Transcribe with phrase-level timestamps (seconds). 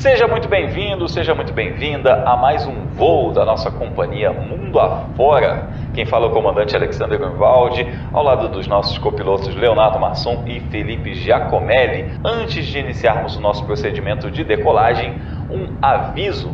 [0.00, 5.68] Seja muito bem-vindo, seja muito bem-vinda a mais um voo da nossa companhia Mundo Afora.
[5.92, 10.58] Quem fala é o comandante Alexander Grunwald, ao lado dos nossos copilotos Leonardo Masson e
[10.58, 12.18] Felipe Giacomelli.
[12.24, 15.20] Antes de iniciarmos o nosso procedimento de decolagem,
[15.50, 16.50] um aviso.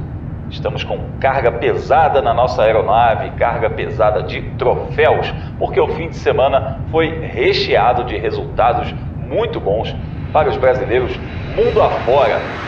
[0.50, 6.16] Estamos com carga pesada na nossa aeronave, carga pesada de troféus, porque o fim de
[6.16, 9.94] semana foi recheado de resultados muito bons
[10.32, 12.66] para os brasileiros mundo afora.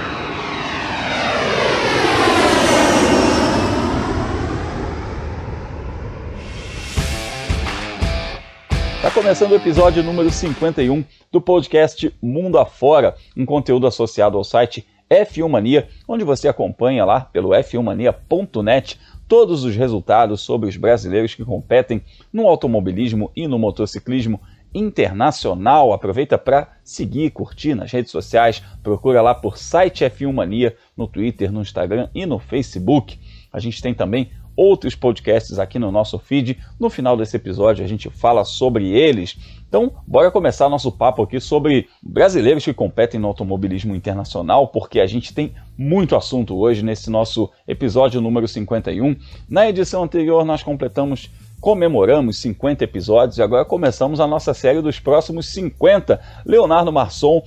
[9.19, 15.49] Começando o episódio número 51 do podcast Mundo Afora, um conteúdo associado ao site F1
[15.49, 22.01] Mania, onde você acompanha lá pelo f1mania.net todos os resultados sobre os brasileiros que competem
[22.33, 24.41] no automobilismo e no motociclismo
[24.73, 25.93] internacional.
[25.93, 31.51] Aproveita para seguir, curtir nas redes sociais, procura lá por site F1 Mania no Twitter,
[31.51, 33.19] no Instagram e no Facebook.
[33.53, 36.59] A gente tem também outros podcasts aqui no nosso feed.
[36.81, 39.39] No final desse episódio a gente fala sobre eles.
[39.69, 45.07] Então, bora começar nosso papo aqui sobre brasileiros que competem no automobilismo internacional, porque a
[45.07, 49.15] gente tem muito assunto hoje nesse nosso episódio número 51.
[49.49, 54.99] Na edição anterior nós completamos comemoramos 50 episódios e agora começamos a nossa série dos
[54.99, 56.21] próximos 50.
[56.45, 57.43] Leonardo Marçom,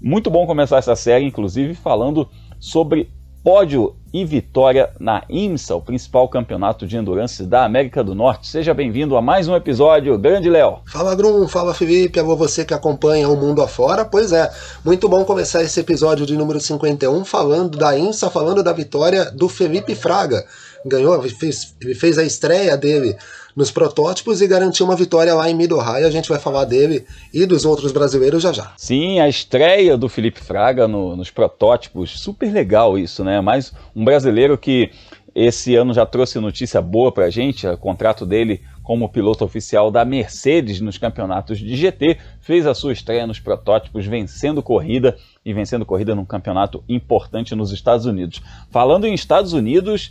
[0.00, 3.08] muito bom começar essa série, inclusive falando sobre
[3.42, 8.48] pódio e vitória na IMSA, o principal campeonato de endurance da América do Norte.
[8.48, 10.18] Seja bem-vindo a mais um episódio.
[10.18, 10.80] Grande Léo.
[10.86, 11.48] Fala, Grum.
[11.48, 12.18] Fala, Felipe.
[12.18, 14.04] Alô, você que acompanha o mundo afora.
[14.04, 14.50] Pois é,
[14.84, 19.48] muito bom começar esse episódio de número 51 falando da IMSA, falando da vitória do
[19.48, 20.44] Felipe Fraga.
[20.84, 23.16] Ganhou, fez, fez a estreia dele
[23.54, 26.04] nos protótipos e garantiu uma vitória lá em High.
[26.04, 28.72] A gente vai falar dele e dos outros brasileiros já já.
[28.76, 33.40] Sim, a estreia do Felipe Fraga no, nos protótipos, super legal isso, né?
[33.40, 34.90] Mais um brasileiro que
[35.34, 40.04] esse ano já trouxe notícia boa pra gente, o contrato dele como piloto oficial da
[40.04, 45.86] Mercedes nos campeonatos de GT, fez a sua estreia nos protótipos, vencendo corrida e vencendo
[45.86, 48.42] corrida num campeonato importante nos Estados Unidos.
[48.70, 50.10] Falando em Estados Unidos,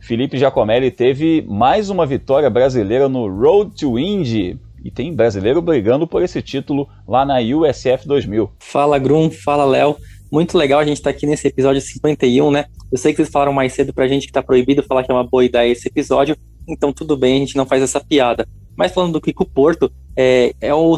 [0.00, 4.58] Felipe Giacomelli teve mais uma vitória brasileira no Road to Indy.
[4.82, 8.50] E tem brasileiro brigando por esse título lá na USF 2000.
[8.58, 9.96] Fala Grum, fala Léo.
[10.32, 12.64] Muito legal a gente estar tá aqui nesse episódio 51, né?
[12.90, 15.14] Eu sei que vocês falaram mais cedo pra gente que tá proibido falar que é
[15.14, 16.36] uma boa ideia esse episódio,
[16.66, 18.48] então tudo bem, a gente não faz essa piada.
[18.76, 20.96] Mas falando do Kiko Porto, é, é o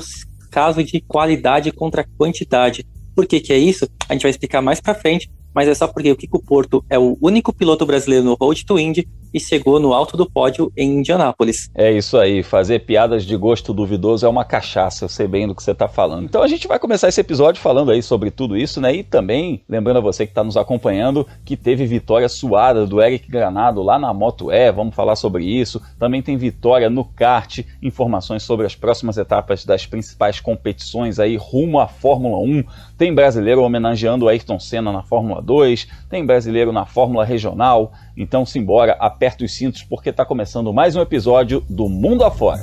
[0.51, 2.87] caso de qualidade contra quantidade.
[3.17, 3.89] Por que, que é isso?
[4.09, 6.99] A gente vai explicar mais pra frente, mas é só porque o Kiko Porto é
[6.99, 10.99] o único piloto brasileiro no Road to Indy e chegou no alto do pódio em
[10.99, 11.71] Indianápolis.
[11.75, 15.55] É isso aí, fazer piadas de gosto duvidoso é uma cachaça, eu sei bem do
[15.55, 16.25] que você está falando.
[16.25, 18.95] Então a gente vai começar esse episódio falando aí sobre tudo isso, né?
[18.95, 23.31] E também, lembrando a você que está nos acompanhando, que teve vitória suada do Eric
[23.31, 25.81] Granado lá na Moto E, vamos falar sobre isso.
[25.99, 31.81] Também tem vitória no kart, informações sobre as próximas etapas das principais competições aí rumo
[31.81, 32.65] à Fórmula 1.
[32.97, 38.97] Tem brasileiro homenageando Ayrton Senna na Fórmula 2, tem brasileiro na Fórmula Regional, então simbora,
[38.99, 42.63] aperta os cintos porque está começando mais um episódio do Mundo Afora.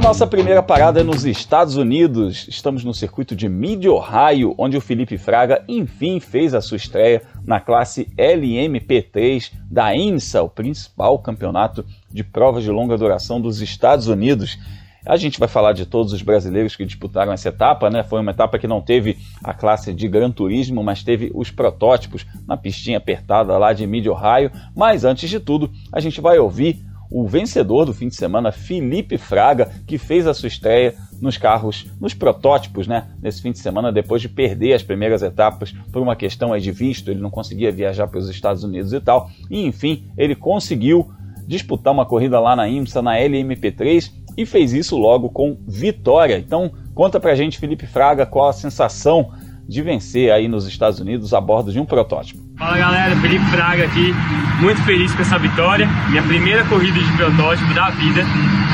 [0.00, 2.48] A nossa primeira parada é nos Estados Unidos.
[2.48, 7.20] Estamos no circuito de Mid Ohio, onde o Felipe Fraga enfim fez a sua estreia
[7.44, 14.08] na classe LMP3 da IMSA, o principal campeonato de provas de longa duração dos Estados
[14.08, 14.58] Unidos.
[15.06, 18.02] A gente vai falar de todos os brasileiros que disputaram essa etapa, né?
[18.02, 22.24] Foi uma etapa que não teve a classe de Gran Turismo, mas teve os protótipos
[22.48, 24.50] na pistinha apertada lá de Mid Ohio.
[24.74, 29.18] Mas antes de tudo, a gente vai ouvir o vencedor do fim de semana, Felipe
[29.18, 33.08] Fraga, que fez a sua estreia nos carros, nos protótipos, né?
[33.20, 37.10] Nesse fim de semana, depois de perder as primeiras etapas por uma questão de visto,
[37.10, 39.28] ele não conseguia viajar para os Estados Unidos e tal.
[39.50, 41.10] E enfim, ele conseguiu
[41.46, 46.38] disputar uma corrida lá na IMSA, na LMP3, e fez isso logo com vitória.
[46.38, 49.32] Então, conta pra gente, Felipe Fraga, qual a sensação
[49.66, 52.49] de vencer aí nos Estados Unidos a bordo de um protótipo.
[52.60, 54.14] Fala galera, Felipe Fraga aqui,
[54.60, 55.88] muito feliz com essa vitória.
[56.10, 58.20] Minha primeira corrida de protótipo da vida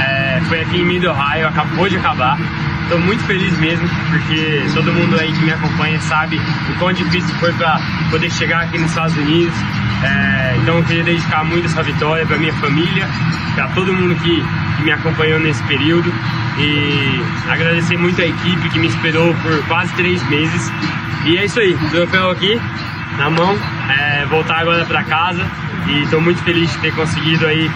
[0.01, 2.37] é, foi aqui em Mid Ohio, acabou de acabar.
[2.83, 6.37] Estou muito feliz mesmo, porque todo mundo aí que me acompanha sabe
[6.69, 7.79] o quão difícil foi para
[8.11, 9.55] poder chegar aqui nos Estados Unidos.
[10.03, 13.09] É, então eu queria dedicar muito essa vitória para minha família,
[13.55, 14.45] para todo mundo que
[14.79, 16.13] que me acompanhou nesse período
[16.59, 20.73] e agradecer muito a equipe que me esperou por quase três meses.
[21.25, 22.61] E é isso aí, troféu aqui
[23.17, 23.57] na mão,
[23.91, 25.45] é, voltar agora para casa.
[25.89, 27.71] E estou muito feliz de ter conseguido aí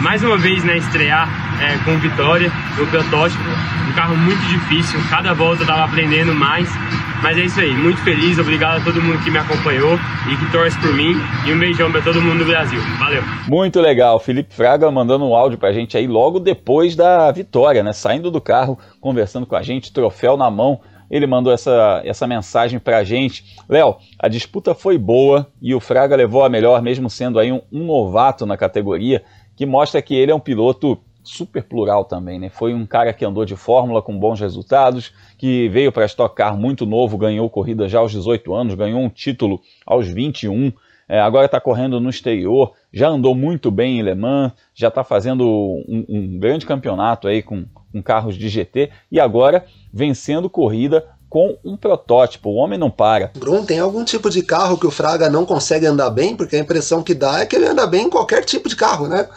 [0.00, 1.28] mais uma vez né, estrear
[1.60, 3.42] é, com vitória no protótipo,
[3.88, 6.68] um carro muito difícil, cada volta eu estava aprendendo mais,
[7.22, 9.98] mas é isso aí, muito feliz, obrigado a todo mundo que me acompanhou
[10.30, 11.14] e que torce por mim.
[11.46, 13.22] E um beijão para todo mundo do Brasil, valeu.
[13.46, 17.82] Muito legal, Felipe Fraga mandando um áudio para a gente aí logo depois da vitória,
[17.82, 22.26] né, saindo do carro, conversando com a gente, troféu na mão, ele mandou essa, essa
[22.26, 23.56] mensagem para a gente.
[23.68, 27.60] Léo, a disputa foi boa e o Fraga levou a melhor, mesmo sendo aí um,
[27.72, 29.22] um novato na categoria
[29.56, 32.48] que mostra que ele é um piloto super plural também, né?
[32.48, 36.56] Foi um cara que andou de fórmula com bons resultados, que veio para Stock Car
[36.56, 40.72] muito novo, ganhou corrida já aos 18 anos, ganhou um título aos 21,
[41.10, 45.02] é, agora está correndo no exterior, já andou muito bem em Le Mans, já está
[45.02, 51.04] fazendo um, um, grande campeonato aí com, com carros de GT e agora vencendo corrida
[51.28, 52.50] com um protótipo.
[52.50, 53.32] O homem não para.
[53.36, 56.36] Brum, tem algum tipo de carro que o Fraga não consegue andar bem?
[56.36, 59.08] Porque a impressão que dá é que ele anda bem em qualquer tipo de carro,
[59.08, 59.28] né?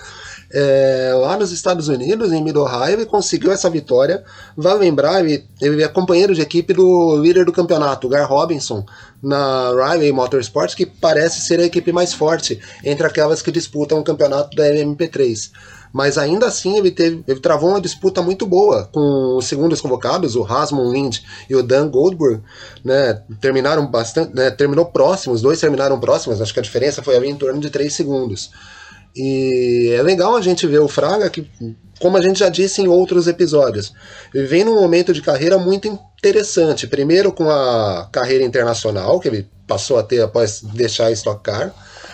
[0.56, 4.24] É, lá nos Estados Unidos, em Mid Ohio, ele conseguiu essa vitória.
[4.56, 8.86] Vai lembrar, ele, ele é companheiro de equipe do líder do campeonato, Gar Robinson,
[9.24, 14.04] na Riley Motorsports, que parece ser a equipe mais forte entre aquelas que disputam o
[14.04, 15.52] campeonato da LMP3
[15.94, 20.36] mas ainda assim ele, teve, ele travou uma disputa muito boa com os segundos convocados,
[20.36, 22.42] o Rasmus Lind e o Dan Goldberg,
[22.84, 27.16] né, terminaram bastante, né, terminou próximos, os dois terminaram próximos, acho que a diferença foi
[27.16, 28.50] ali em torno de 3 segundos.
[29.16, 31.48] E é legal a gente ver o Fraga que,
[32.02, 33.94] como a gente já disse em outros episódios,
[34.34, 35.88] ele vem num momento de carreira muito
[36.24, 36.88] interessante.
[36.88, 41.74] Primeiro com a carreira internacional, que ele passou a ter após deixar a Stock Car.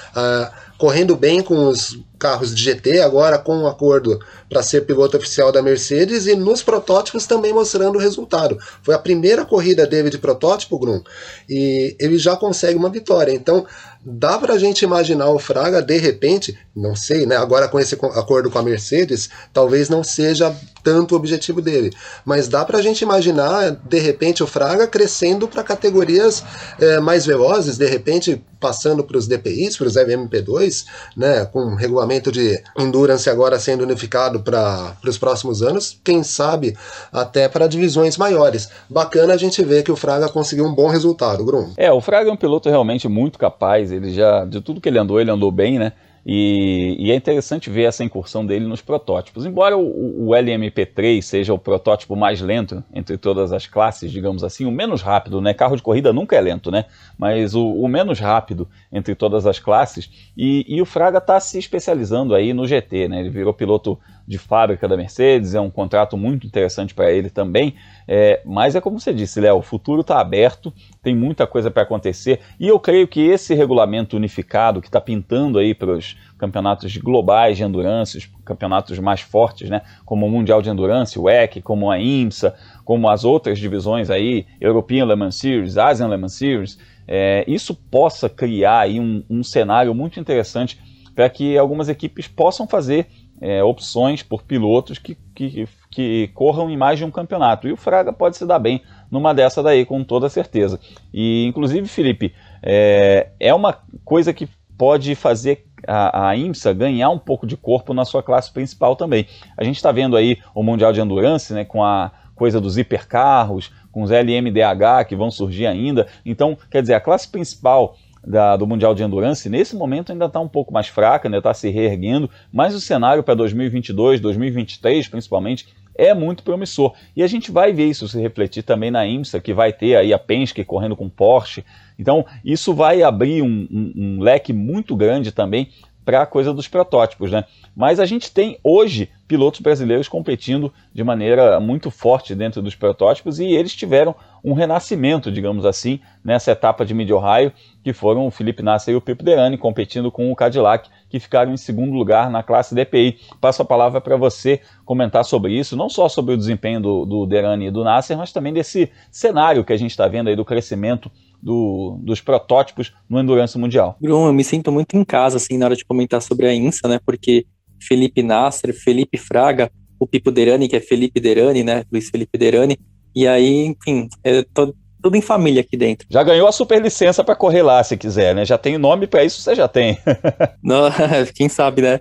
[0.09, 4.17] Uh, correndo bem com os carros de GT, agora com um acordo
[4.49, 8.57] para ser piloto oficial da Mercedes e nos protótipos também mostrando o resultado.
[8.81, 11.01] Foi a primeira corrida dele de protótipo, Grum,
[11.47, 13.31] e ele já consegue uma vitória.
[13.31, 13.65] Então,
[14.03, 17.35] dá para a gente imaginar o Fraga de repente, não sei, né?
[17.35, 21.91] Agora com esse acordo com a Mercedes, talvez não seja tanto o objetivo dele,
[22.23, 26.43] mas dá para a gente imaginar de repente o Fraga crescendo para categorias
[26.79, 30.85] é, mais velozes, de repente passando para os DPIs, para os LMP2,
[31.15, 31.45] né?
[31.45, 36.75] Com regulamento de endurance agora sendo unificado para os próximos anos, quem sabe
[37.11, 38.69] até para divisões maiores.
[38.89, 41.71] Bacana a gente ver que o Fraga conseguiu um bom resultado, Grum.
[41.77, 44.99] É, o Fraga é um piloto realmente muito capaz ele já, de tudo que ele
[44.99, 45.93] andou, ele andou bem, né?
[46.25, 49.45] E, e, é interessante ver essa incursão dele nos protótipos.
[49.45, 54.65] Embora o, o, LMP3 seja o protótipo mais lento entre todas as classes, digamos assim,
[54.65, 55.53] o menos rápido, né?
[55.53, 56.85] Carro de corrida nunca é lento, né?
[57.17, 60.29] Mas o, o menos rápido entre todas as classes.
[60.37, 63.21] E, e o Fraga está se especializando aí no GT, né?
[63.21, 63.97] Ele virou piloto
[64.27, 67.73] de fábrica da Mercedes, é um contrato muito interessante para ele também.
[68.11, 70.73] É, mas é como você disse, Léo, o futuro está aberto,
[71.03, 75.59] tem muita coisa para acontecer e eu creio que esse regulamento unificado que está pintando
[75.59, 80.59] aí para os campeonatos globais de endurance, os campeonatos mais fortes, né, como o Mundial
[80.59, 85.35] de Endurance, o EC, como a IMSA, como as outras divisões aí, European Le Mans
[85.35, 90.79] Series, Asian Le Mans Series, é, isso possa criar aí um, um cenário muito interessante
[91.13, 93.07] para que algumas equipes possam fazer
[93.41, 97.67] é, opções por pilotos que, que, que corram em mais de um campeonato.
[97.67, 100.79] E o Fraga pode se dar bem numa dessa daí, com toda certeza.
[101.13, 104.47] E, inclusive, Felipe, é, é uma coisa que
[104.77, 109.25] pode fazer a, a IMSA ganhar um pouco de corpo na sua classe principal também.
[109.57, 113.71] A gente está vendo aí o Mundial de Endurance, né, com a coisa dos hipercarros,
[113.91, 116.07] com os LMDH que vão surgir ainda.
[116.25, 120.39] Então, quer dizer, a classe principal da, do Mundial de Endurance, nesse momento ainda está
[120.39, 125.67] um pouco mais fraca, ainda está se reerguendo, mas o cenário para 2022, 2023 principalmente,
[125.99, 126.93] é muito promissor.
[127.13, 130.13] E a gente vai ver isso se refletir também na IMSA, que vai ter aí
[130.13, 131.65] a Penske correndo com Porsche.
[131.97, 135.67] Então, isso vai abrir um, um, um leque muito grande também
[136.09, 137.45] para a coisa dos protótipos, né?
[137.75, 143.39] Mas a gente tem hoje pilotos brasileiros competindo de maneira muito forte dentro dos protótipos
[143.39, 148.63] e eles tiveram um renascimento, digamos assim, nessa etapa de Mid-Ohio, que foram o Felipe
[148.63, 152.41] Nasser e o Pipo Derani competindo com o Cadillac, que ficaram em segundo lugar na
[152.41, 153.19] classe DPI.
[153.39, 157.25] Passo a palavra para você comentar sobre isso, não só sobre o desempenho do, do
[157.27, 160.43] Derani e do Nasser, mas também desse cenário que a gente está vendo aí do
[160.43, 161.11] crescimento
[161.41, 163.97] do, dos protótipos no Endurance Mundial.
[163.99, 166.87] Bruno, eu me sinto muito em casa, assim, na hora de comentar sobre a INSA,
[166.87, 167.45] né, porque
[167.81, 172.77] Felipe Nasser, Felipe Fraga, o Pipo Derani, que é Felipe Derani, né, Luiz Felipe Derani,
[173.15, 176.07] e aí, enfim, é todo, tudo em família aqui dentro.
[176.09, 178.45] Já ganhou a super licença para correr lá, se quiser, né?
[178.45, 179.97] Já tem nome para isso, você já tem.
[180.61, 180.89] Não,
[181.33, 181.99] quem sabe, né?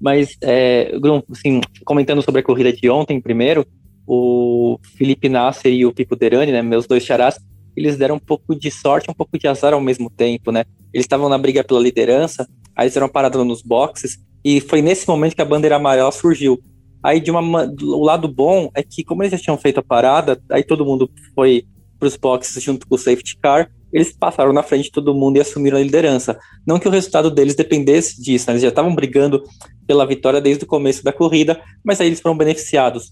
[0.00, 0.92] Mas, é,
[1.30, 3.66] assim, comentando sobre a corrida de ontem primeiro,
[4.06, 7.38] o Felipe Nasser e o Pico Derani, né, meus dois charás,
[7.76, 10.64] eles deram um pouco de sorte, um pouco de azar ao mesmo tempo, né?
[10.92, 15.06] Eles estavam na briga pela liderança, aí eles eram parados nos boxes, e foi nesse
[15.06, 16.60] momento que a bandeira amarela surgiu.
[17.02, 17.40] Aí de uma,
[17.82, 21.10] o lado bom é que como eles já tinham feito a parada, aí todo mundo
[21.34, 21.64] foi
[21.98, 25.36] para os boxes junto com o safety car, eles passaram na frente de todo mundo
[25.36, 26.38] e assumiram a liderança.
[26.66, 28.52] Não que o resultado deles dependesse disso, né?
[28.52, 29.42] eles já estavam brigando
[29.86, 33.10] pela vitória desde o começo da corrida, mas aí eles foram beneficiados.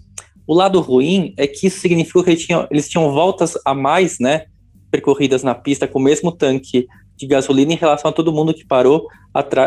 [0.49, 4.19] O lado ruim é que isso significou que eles tinham, eles tinham voltas a mais,
[4.19, 4.47] né,
[4.91, 6.87] percorridas na pista com o mesmo tanque
[7.19, 9.07] de gasolina em relação a todo mundo que parou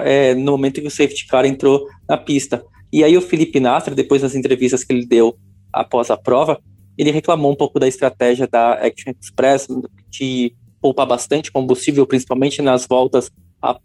[0.04, 2.66] é, no momento que o safety car entrou na pista.
[2.92, 5.38] E aí o Felipe Nasser, depois das entrevistas que ele deu
[5.72, 6.60] após a prova,
[6.98, 9.68] ele reclamou um pouco da estratégia da Action Express
[10.10, 13.30] de poupar bastante combustível, principalmente nas voltas
[13.62, 13.80] a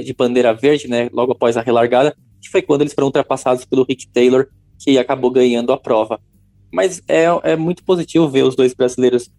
[0.00, 3.82] de bandeira verde, né, logo após a relargada, que foi quando eles foram ultrapassados pelo
[3.82, 4.46] Rick Taylor,
[4.78, 6.20] que acabou ganhando a prova.
[6.72, 9.30] Mas é, é muito positivo ver os dois brasileiros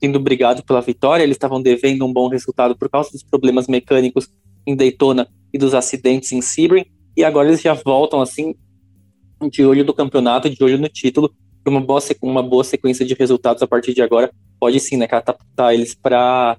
[0.00, 4.28] tendo brigado pela vitória, eles estavam devendo um bom resultado por causa dos problemas mecânicos
[4.66, 6.84] em Daytona e dos acidentes em Sebring,
[7.16, 8.54] e agora eles já voltam assim
[9.50, 11.32] de olho do campeonato, de olho no título,
[11.66, 14.30] uma boa, uma boa sequência de resultados a partir de agora.
[14.60, 16.56] Pode sim, né, catapultar eles para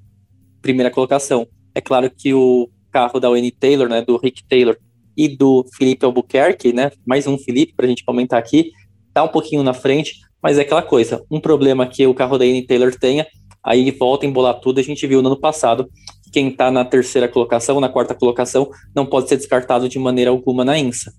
[0.62, 1.48] primeira colocação.
[1.74, 4.77] É claro que o carro da Wayne Taylor, né, do Rick Taylor
[5.15, 8.72] e do Felipe Albuquerque, né, mais um Felipe para a gente comentar aqui,
[9.15, 12.43] tá um pouquinho na frente, mas é aquela coisa, um problema que o carro da
[12.43, 13.25] Wayne Taylor tenha,
[13.63, 15.89] aí volta a embolar tudo, a gente viu no ano passado,
[16.34, 20.65] quem está na terceira colocação, na quarta colocação, não pode ser descartado de maneira alguma
[20.65, 21.13] na INSA.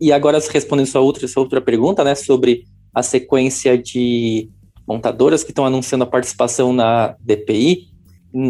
[0.00, 4.48] E agora, respondendo sua outra, sua outra pergunta, né, sobre a sequência de
[4.88, 7.88] montadoras que estão anunciando a participação na DPI,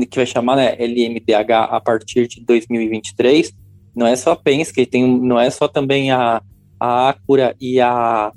[0.09, 3.53] que vai chamar né, LMDH a partir de 2023.
[3.97, 6.41] Não é só a Penske, tem, não é só também a,
[6.79, 8.33] a Acura e a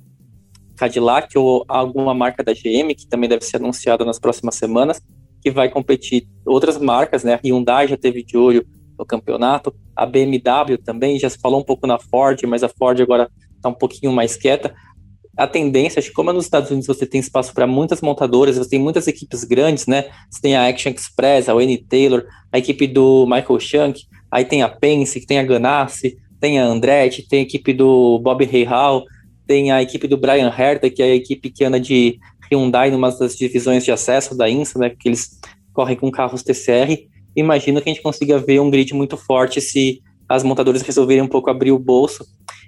[0.77, 5.01] Cadillac ou alguma marca da GM, que também deve ser anunciada nas próximas semanas,
[5.41, 7.39] que vai competir outras marcas, né?
[7.43, 8.65] Hyundai já teve de olho
[8.97, 12.99] no campeonato, a BMW também, já se falou um pouco na Ford, mas a Ford
[12.99, 14.73] agora está um pouquinho mais quieta
[15.37, 18.71] a tendência, acho que como nos Estados Unidos você tem espaço para muitas montadoras, você
[18.71, 20.05] tem muitas equipes grandes, né?
[20.31, 24.63] Você tem a Action Express, a Wayne Taylor, a equipe do Michael Shank, aí tem
[24.63, 29.05] a Penske, tem a Ganassi, tem a Andretti, tem a equipe do Bob Hall,
[29.47, 32.19] tem a equipe do Brian Herta, que é a equipe que anda de
[32.51, 34.89] Hyundai numa das divisões de acesso da INSA, né?
[34.89, 35.39] Que eles
[35.73, 37.07] correm com carros TCR.
[37.35, 41.27] Imagino que a gente consiga ver um grid muito forte se as montadoras resolverem um
[41.27, 42.25] pouco abrir o bolso.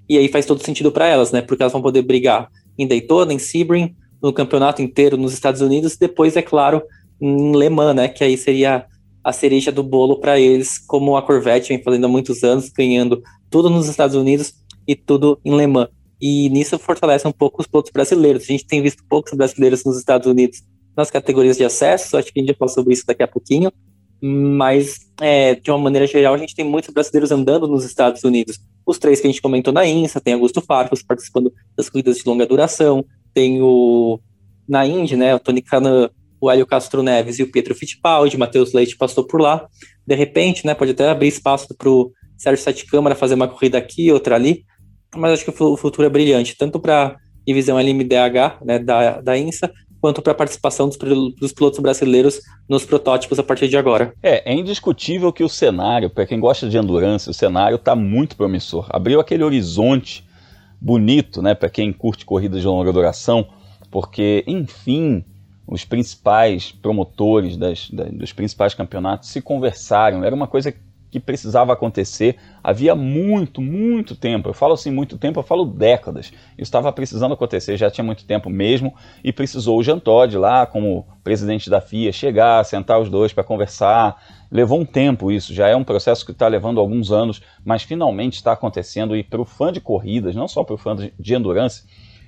[0.07, 1.41] E aí faz todo sentido para elas, né?
[1.41, 5.97] Porque elas vão poder brigar em Daytona, em Sebring, no campeonato inteiro nos Estados Unidos,
[5.97, 6.81] depois, é claro,
[7.19, 8.85] em Le Mans, né, que aí seria
[9.23, 13.21] a cereja do bolo para eles, como a Corvette vem fazendo há muitos anos, ganhando
[13.49, 14.53] tudo nos Estados Unidos
[14.87, 15.89] e tudo em Le Mans.
[16.21, 18.43] E nisso fortalece um pouco os pilotos brasileiros.
[18.43, 20.61] A gente tem visto poucos brasileiros nos Estados Unidos
[20.95, 23.71] nas categorias de acesso, acho que a gente vai falar sobre isso daqui a pouquinho,
[24.21, 28.59] mas é, de uma maneira geral a gente tem muitos brasileiros andando nos Estados Unidos.
[28.85, 32.23] Os três que a gente comentou na INSA, tem Augusto Farfus participando das corridas de
[32.27, 34.19] longa duração, tem o
[34.67, 36.09] na Indy, né, o Tony Canan,
[36.39, 39.67] o Hélio Castro Neves e o Pietro Fittipaldi, Matheus Leite passou por lá.
[40.05, 43.77] De repente, né, pode até abrir espaço para o Sérgio Sete Câmara fazer uma corrida
[43.77, 44.63] aqui, outra ali,
[45.15, 49.71] mas acho que o futuro é brilhante, tanto para divisão LMDH, né, da, da INSA,
[50.01, 50.97] quanto para a participação dos,
[51.35, 54.13] dos, pilotos brasileiros nos protótipos a partir de agora.
[54.23, 58.35] É, é indiscutível que o cenário, para quem gosta de endurance, o cenário está muito
[58.35, 58.87] promissor.
[58.89, 60.23] Abriu aquele horizonte
[60.79, 63.47] bonito, né, para quem curte corridas de longa duração,
[63.91, 65.25] porque, enfim,
[65.67, 70.23] os principais promotores das, das, dos principais campeonatos se conversaram.
[70.23, 70.79] Era uma coisa que
[71.17, 74.49] precisava acontecer havia muito, muito tempo.
[74.49, 76.27] Eu falo assim muito tempo, eu falo décadas.
[76.27, 80.65] Isso estava precisando acontecer, já tinha muito tempo mesmo, e precisou o Jean Todt lá,
[80.65, 84.21] como presidente da FIA, chegar, sentar os dois para conversar.
[84.51, 88.33] Levou um tempo isso, já é um processo que está levando alguns anos, mas finalmente
[88.33, 89.15] está acontecendo.
[89.15, 91.83] E para o fã de corridas, não só para o fã de endurance,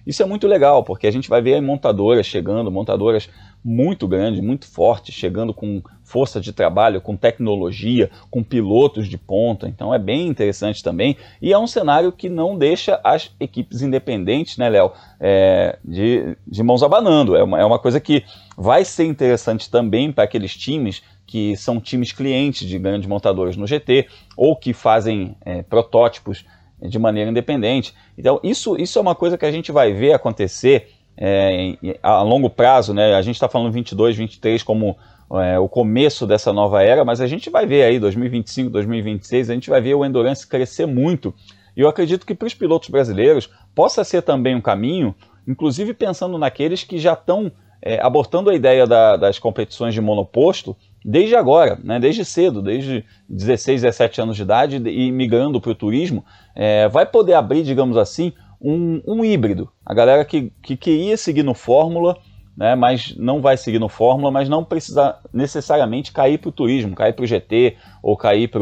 [0.05, 3.29] isso é muito legal, porque a gente vai ver montadoras chegando, montadoras
[3.63, 9.67] muito grandes, muito fortes, chegando com força de trabalho, com tecnologia, com pilotos de ponta.
[9.67, 11.15] Então é bem interessante também.
[11.41, 16.63] E é um cenário que não deixa as equipes independentes, né, Léo, é, de, de
[16.63, 17.35] mãos abanando.
[17.35, 18.23] É uma, é uma coisa que
[18.57, 23.65] vai ser interessante também para aqueles times que são times clientes de grandes montadores no
[23.65, 26.43] GT ou que fazem é, protótipos
[26.81, 27.93] de maneira independente.
[28.17, 32.49] Então, isso, isso é uma coisa que a gente vai ver acontecer é, a longo
[32.49, 32.93] prazo.
[32.93, 33.13] Né?
[33.13, 34.97] A gente está falando 22, 23 como
[35.39, 39.53] é, o começo dessa nova era, mas a gente vai ver aí 2025, 2026, a
[39.53, 41.33] gente vai ver o Endurance crescer muito
[41.75, 45.15] E eu acredito que para os pilotos brasileiros possa ser também um caminho,
[45.47, 47.51] inclusive pensando naqueles que já estão
[47.81, 53.03] é, abortando a ideia da, das competições de monoposto desde agora, né, desde cedo, desde
[53.27, 56.23] 16, 17 anos de idade e migrando para o turismo,
[56.55, 59.69] é, vai poder abrir, digamos assim, um, um híbrido.
[59.85, 62.17] A galera que, que queria seguir no Fórmula,
[62.55, 66.95] né, mas não vai seguir no Fórmula, mas não precisa necessariamente cair para o turismo,
[66.95, 68.61] cair para o GT ou cair para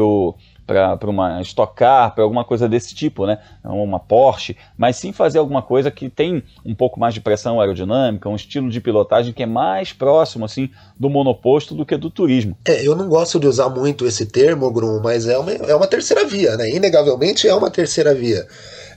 [0.96, 3.38] para uma Stock Car, para alguma coisa desse tipo, né?
[3.64, 8.28] Uma Porsche, mas sim fazer alguma coisa que tem um pouco mais de pressão aerodinâmica,
[8.28, 12.56] um estilo de pilotagem que é mais próximo assim do monoposto do que do turismo.
[12.64, 15.88] É, eu não gosto de usar muito esse termo, Grum, mas é uma, é uma
[15.88, 16.70] terceira via, né?
[16.70, 18.46] Inegavelmente é uma terceira via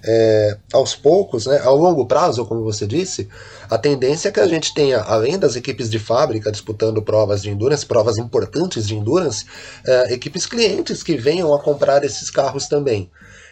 [0.05, 3.29] é, aos poucos, né, ao longo prazo, como você disse,
[3.69, 7.50] a tendência é que a gente tenha, além das equipes de fábrica disputando provas de
[7.50, 9.45] endurance, provas importantes de endurance,
[9.86, 13.10] é, equipes clientes que venham a comprar esses carros também.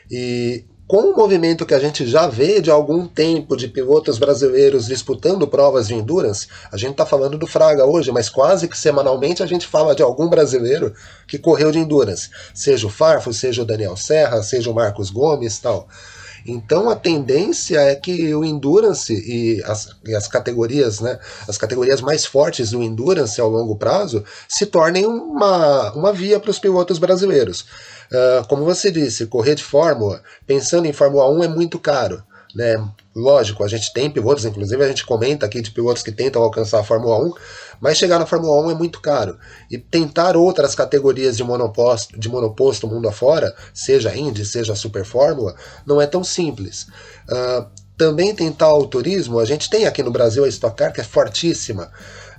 [0.09, 4.87] E com o movimento que a gente já vê de algum tempo de pilotos brasileiros
[4.87, 9.41] disputando provas de endurance, a gente está falando do Fraga hoje, mas quase que semanalmente
[9.41, 10.93] a gente fala de algum brasileiro
[11.25, 15.59] que correu de endurance, seja o Farfo, seja o Daniel Serra, seja o Marcos Gomes
[15.59, 15.87] tal.
[16.45, 22.01] Então a tendência é que o endurance e as, e as categorias, né, as categorias
[22.01, 26.97] mais fortes do endurance ao longo prazo se tornem uma, uma via para os pilotos
[26.97, 27.61] brasileiros.
[28.11, 32.23] Uh, como você disse, correr de Fórmula, pensando em Fórmula 1 é muito caro.
[32.53, 32.75] Né?
[33.15, 36.79] Lógico, a gente tem pilotos, inclusive a gente comenta aqui de pilotos que tentam alcançar
[36.79, 37.33] a Fórmula 1,
[37.81, 39.37] mas chegar na Fórmula 1 é muito caro.
[39.69, 45.55] E tentar outras categorias de monoposto, de monoposto mundo afora, seja Indy, seja Super Fórmula,
[45.85, 46.87] não é tão simples.
[47.27, 47.65] Uh,
[47.97, 51.03] também tentar o turismo, a gente tem aqui no Brasil a Stock Car, que é
[51.03, 51.91] fortíssima.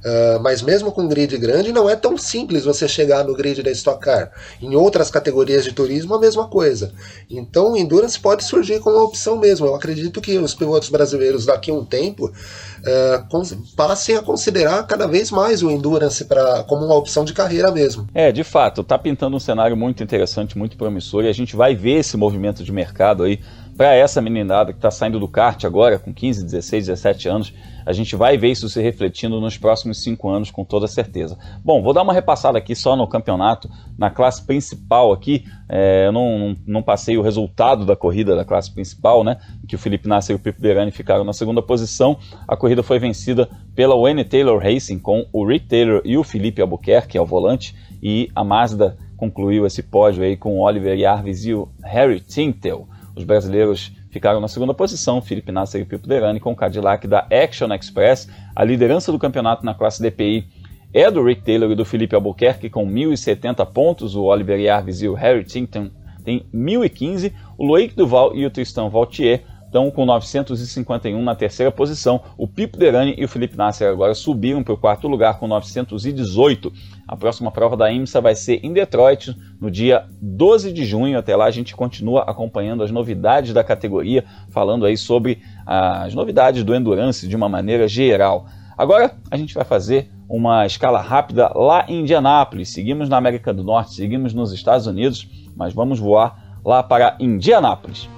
[0.05, 3.71] Uh, mas mesmo com grid grande, não é tão simples você chegar no grid da
[3.71, 4.33] Stock Car.
[4.61, 6.93] Em outras categorias de turismo, a mesma coisa.
[7.31, 9.67] Então, o Endurance pode surgir como uma opção mesmo.
[9.67, 15.07] Eu acredito que os pilotos brasileiros, daqui a um tempo, uh, passem a considerar cada
[15.07, 18.09] vez mais o Endurance pra, como uma opção de carreira mesmo.
[18.13, 21.77] É, de fato, está pintando um cenário muito interessante, muito promissor, e a gente vai
[21.77, 23.39] ver esse movimento de mercado aí
[23.77, 27.53] para essa meninada que está saindo do kart agora, com 15, 16, 17 anos,
[27.85, 31.39] a gente vai ver isso se refletindo nos próximos cinco anos com toda certeza.
[31.65, 33.69] Bom, vou dar uma repassada aqui só no campeonato,
[33.99, 35.45] na classe principal aqui.
[35.69, 39.39] É, eu não, não, passei o resultado da corrida da classe principal, né?
[39.67, 42.19] Que o Felipe Nasser e o Pipo Berani ficaram na segunda posição.
[42.47, 46.61] A corrida foi vencida pela Wayne Taylor Racing com o Rick Taylor e o Felipe
[46.61, 51.55] Albuquerque ao volante e a Mazda concluiu esse pódio aí com o Oliver Jarvis e
[51.55, 52.89] o Harry Tintel.
[53.15, 57.27] Os brasileiros ficaram na segunda posição, Felipe Nasser e Pipo Derani com o Cadillac da
[57.33, 58.29] Action Express.
[58.55, 60.47] A liderança do campeonato na classe DPI
[60.93, 64.15] é do Rick Taylor e do Felipe Albuquerque com 1.070 pontos.
[64.15, 65.91] O Oliver Jarvis e o Harry Tinton
[66.23, 67.33] têm 1.015.
[67.57, 72.21] O Loic Duval e o Tristan Vautier estão com 951 na terceira posição.
[72.37, 76.71] O Pipo Derani e o Felipe Nasser agora subiram para o quarto lugar com 918.
[77.09, 81.19] A próxima prova da IMSA vai ser em Detroit no dia 12 de junho.
[81.19, 86.63] Até lá a gente continua acompanhando as novidades da categoria, falando aí sobre as novidades
[86.63, 88.45] do Endurance de uma maneira geral.
[88.77, 92.69] Agora a gente vai fazer uma escala rápida lá em Indianápolis.
[92.69, 98.09] Seguimos na América do Norte, seguimos nos Estados Unidos, mas vamos voar lá para Indianápolis.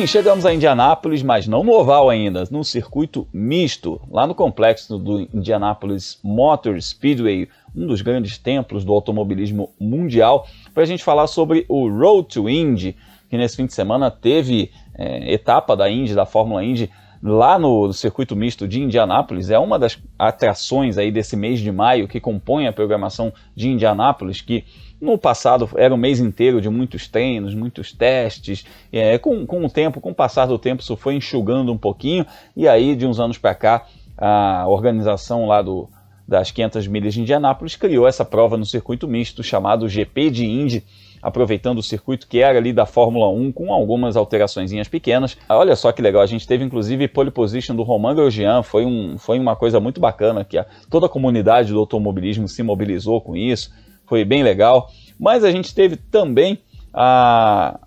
[0.00, 4.96] Sim, chegamos a Indianápolis, mas não no oval ainda, no circuito misto, lá no complexo
[4.96, 11.26] do Indianapolis Motor Speedway, um dos grandes templos do automobilismo mundial, para a gente falar
[11.26, 12.96] sobre o Road to Indy,
[13.28, 16.88] que nesse fim de semana teve é, etapa da Indy, da Fórmula Indy,
[17.22, 19.50] lá no, circuito misto de Indianápolis.
[19.50, 24.40] É uma das atrações aí desse mês de maio que compõe a programação de Indianápolis,
[24.40, 24.64] que
[25.00, 28.64] no passado era um mês inteiro de muitos treinos, muitos testes.
[28.92, 32.26] É, com, com o tempo, com o passar do tempo, isso foi enxugando um pouquinho.
[32.56, 33.86] E aí, de uns anos para cá,
[34.16, 35.88] a organização lá do,
[36.28, 40.84] das 500 milhas de Indianápolis criou essa prova no circuito misto chamado GP de Indy,
[41.22, 45.36] aproveitando o circuito que era ali da Fórmula 1 com algumas alterações pequenas.
[45.48, 49.16] Olha só que legal, a gente teve inclusive pole position do Romain Grosjean, foi, um,
[49.18, 53.36] foi uma coisa muito bacana que a, toda a comunidade do automobilismo se mobilizou com
[53.36, 53.70] isso
[54.10, 54.90] foi bem legal.
[55.18, 56.58] Mas a gente teve também
[56.92, 57.78] a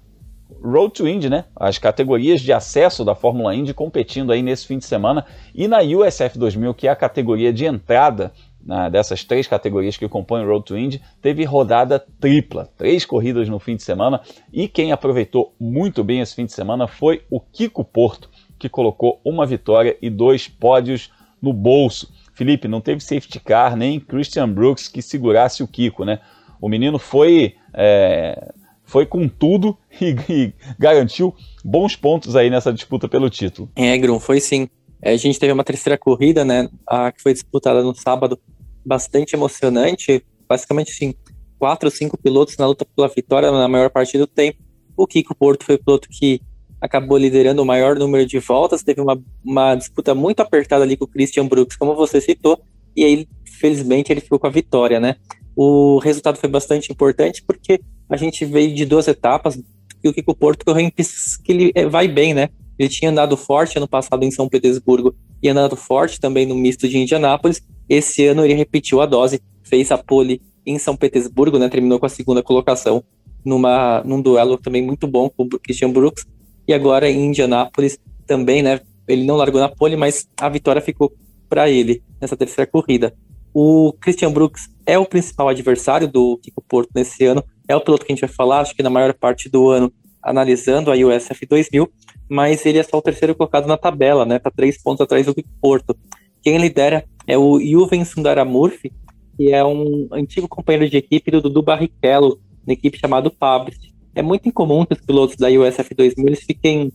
[0.64, 1.44] Road to Indy, né?
[1.54, 5.80] As categorias de acesso da Fórmula Indy competindo aí nesse fim de semana e na
[5.80, 8.32] USF 2000, que é a categoria de entrada
[8.66, 13.50] né, dessas três categorias que compõem o Road to Indy, teve rodada tripla, três corridas
[13.50, 14.22] no fim de semana,
[14.54, 19.20] e quem aproveitou muito bem esse fim de semana foi o Kiko Porto, que colocou
[19.26, 22.10] uma vitória e dois pódios no bolso.
[22.34, 26.20] Felipe, não teve safety car nem Christian Brooks que segurasse o Kiko, né?
[26.60, 33.08] O menino foi é, foi com tudo e, e, garantiu bons pontos aí nessa disputa
[33.08, 33.70] pelo título.
[33.76, 34.68] É, Grum, foi sim.
[35.02, 38.40] É, a gente teve uma terceira corrida, né, a, que foi disputada no sábado,
[38.86, 40.24] bastante emocionante.
[40.48, 41.14] Basicamente, sim,
[41.60, 44.60] quatro ou cinco pilotos na luta pela vitória na maior parte do tempo.
[44.96, 46.42] O Kiko Porto foi o piloto que
[46.84, 51.06] acabou liderando o maior número de voltas, teve uma, uma disputa muito apertada ali com
[51.06, 52.60] o Christian Brooks, como você citou,
[52.94, 55.16] e aí, felizmente, ele ficou com a vitória, né?
[55.56, 59.58] O resultado foi bastante importante porque a gente veio de duas etapas
[60.04, 62.50] e o Kiko Porto correu em pistas que ele é, vai bem, né?
[62.78, 66.90] Ele tinha andado forte ano passado em São Petersburgo e andado forte também no misto
[66.90, 67.62] de Indianápolis.
[67.88, 71.70] Esse ano ele repetiu a dose, fez a pole em São Petersburgo, né?
[71.70, 73.02] Terminou com a segunda colocação
[73.46, 76.26] numa, num duelo também muito bom com o Christian Brooks
[76.68, 78.80] e agora em Indianápolis também, né?
[79.08, 81.14] Ele não largou na pole, mas a vitória ficou
[81.50, 83.14] para ele nessa terceira corrida.
[83.54, 88.06] O Christian Brooks é o principal adversário do Kiko Porto nesse ano, é o piloto
[88.06, 91.46] que a gente vai falar, acho que na maior parte do ano, analisando a USF
[91.46, 91.88] 2000,
[92.30, 94.40] mas ele é só o terceiro colocado na tabela, né?
[94.40, 95.96] Tá três pontos atrás do Kiko Porto.
[96.42, 98.92] Quem lidera é o Juven Sundaramurfi,
[99.38, 104.22] que é um antigo companheiro de equipe do Dudu Barrichello, na equipe chamada Pabst é
[104.22, 106.92] muito incomum que os pilotos da USF 2000 eles fiquem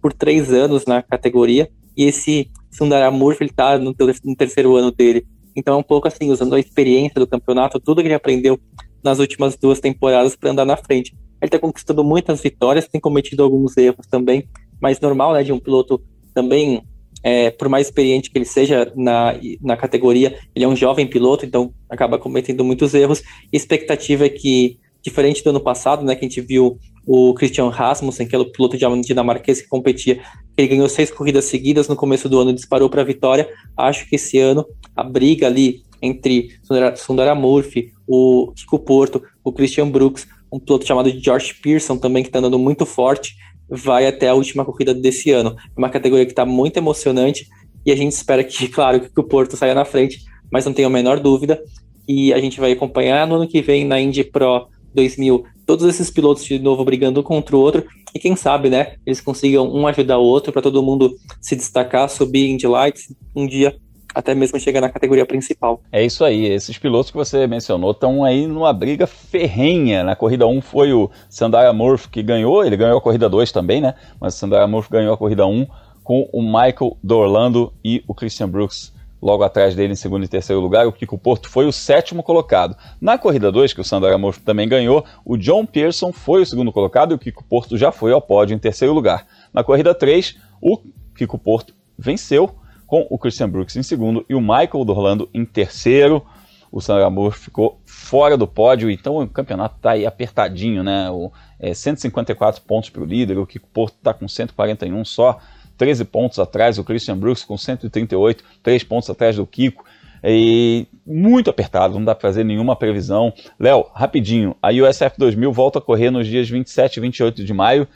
[0.00, 5.26] por três anos na categoria e esse Sundara Murphy está no, no, terceiro ano dele.
[5.54, 8.58] Então é um pouco assim, usando a experiência do campeonato, tudo que ele aprendeu
[9.04, 11.14] nas últimas duas temporadas para andar na frente.
[11.40, 14.48] Ele está conquistando muitas vitórias, tem cometido alguns erros também,
[14.80, 16.00] mas normal, né, de um piloto
[16.32, 16.82] também,
[17.22, 21.44] é, por mais experiente que ele seja na, na categoria, ele é um jovem piloto,
[21.44, 23.22] então acaba cometendo muitos erros.
[23.52, 28.26] Expectativa é que diferente do ano passado, né, que a gente viu o Christian Rasmussen,
[28.26, 30.22] que era o piloto dinamarquês que competia,
[30.56, 33.48] ele ganhou seis corridas seguidas no começo do ano e disparou para a vitória.
[33.76, 36.50] Acho que esse ano a briga ali entre
[36.96, 42.28] Sundara Murphy, o Kiko Porto, o Christian Brooks, um piloto chamado George Pearson também que
[42.28, 43.34] está andando muito forte,
[43.68, 45.56] vai até a última corrida desse ano.
[45.58, 47.46] É uma categoria que está muito emocionante
[47.86, 50.88] e a gente espera que, claro, que o Porto saia na frente, mas não tenho
[50.88, 51.62] a menor dúvida
[52.06, 56.10] que a gente vai acompanhar no ano que vem na Indy Pro 2000, todos esses
[56.10, 59.86] pilotos de novo brigando um contra o outro, e quem sabe, né, eles consigam um
[59.86, 63.74] ajudar o outro para todo mundo se destacar, subir Indy Lights, um dia
[64.14, 65.80] até mesmo chegar na categoria principal.
[65.90, 70.04] É isso aí, esses pilotos que você mencionou estão aí numa briga ferrenha.
[70.04, 73.80] Na corrida 1 foi o Sandara Murphy que ganhou, ele ganhou a corrida 2 também,
[73.80, 73.94] né?
[74.20, 75.66] Mas o Sandara Murphy ganhou a corrida 1
[76.04, 78.91] com o Michael Dorlando e o Christian Brooks
[79.22, 82.76] logo atrás dele em segundo e terceiro lugar, o Kiko Porto foi o sétimo colocado.
[83.00, 86.72] Na corrida 2, que o Sandro Amor também ganhou, o John Pearson foi o segundo
[86.72, 89.24] colocado e o Kiko Porto já foi ao pódio em terceiro lugar.
[89.54, 90.78] Na corrida 3, o
[91.16, 96.26] Kiko Porto venceu com o Christian Brooks em segundo e o Michael Dorlando em terceiro.
[96.70, 101.10] O Sandro Amor ficou fora do pódio, então o campeonato está aí apertadinho, né?
[101.10, 101.30] O,
[101.60, 105.38] é, 154 pontos para o líder, o Kiko Porto está com 141 só.
[105.76, 109.84] 13 pontos atrás, o Christian Brooks com 138, 3 pontos atrás do Kiko.
[110.24, 113.32] E muito apertado, não dá para fazer nenhuma previsão.
[113.58, 117.88] Léo, rapidinho, a USF 2000 volta a correr nos dias 27 e 28 de maio,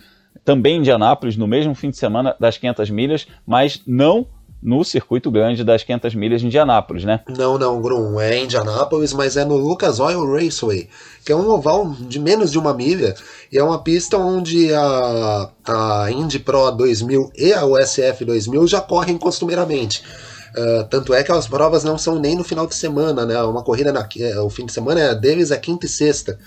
[0.44, 4.26] também em Indianápolis, no mesmo fim de semana das 500 milhas, mas não
[4.62, 7.20] no circuito grande das 500 milhas de Indianápolis, né?
[7.28, 10.88] Não, não, Grum, é Indianápolis, mas é no Lucas Oil Raceway,
[11.24, 13.14] que é um oval de menos de uma milha
[13.52, 18.80] e é uma pista onde a, a Indy Pro 2000 e a USF 2000 já
[18.80, 20.02] correm costumeiramente.
[20.56, 23.40] Uh, tanto é que as provas não são nem no final de semana, né?
[23.42, 26.38] Uma corrida na, é, o fim de semana é deles é quinta e sexta.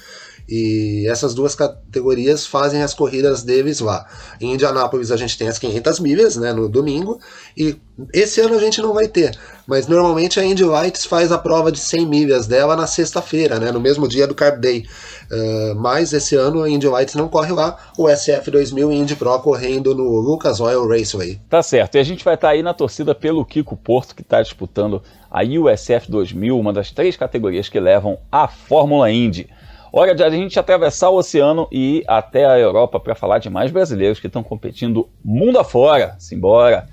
[0.49, 4.07] E essas duas categorias fazem as corridas deles lá.
[4.41, 7.19] Em Indianápolis a gente tem as 500 milhas, né, no domingo,
[7.55, 7.77] e
[8.13, 11.71] esse ano a gente não vai ter, mas normalmente a Indy Lights faz a prova
[11.71, 14.85] de 100 milhas dela na sexta-feira, né, no mesmo dia do Carb Day.
[15.31, 19.39] Uh, mas esse ano a Indy Lights não corre lá, o SF 2000 Indy Pro
[19.41, 21.39] correndo no Lucas Oil Raceway.
[21.47, 24.23] Tá certo, e a gente vai estar tá aí na torcida pelo Kiko Porto, que
[24.23, 29.47] está disputando a USF 2000, uma das três categorias que levam a Fórmula Indy.
[29.91, 33.49] Hora de a gente atravessar o oceano e ir até a Europa para falar de
[33.49, 36.15] mais brasileiros que estão competindo mundo afora.
[36.19, 36.87] Simbora!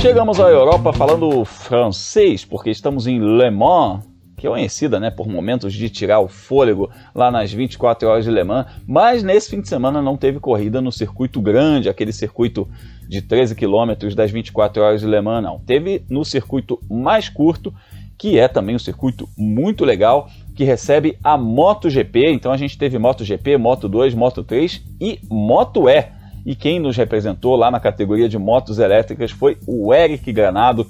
[0.00, 4.09] Chegamos à Europa falando francês, porque estamos em Le Mans,
[4.40, 8.30] que é conhecida né, por momentos de tirar o fôlego lá nas 24 horas de
[8.30, 12.66] Le Mans, mas nesse fim de semana não teve corrida no circuito grande, aquele circuito
[13.06, 15.58] de 13 quilômetros das 24 horas de Le Mans, não.
[15.58, 17.74] Teve no circuito mais curto,
[18.16, 22.32] que é também um circuito muito legal, que recebe a MotoGP.
[22.32, 26.06] Então a gente teve MotoGP, Moto2, Moto3 e Moto E.
[26.46, 30.86] E quem nos representou lá na categoria de motos elétricas foi o Eric Granado.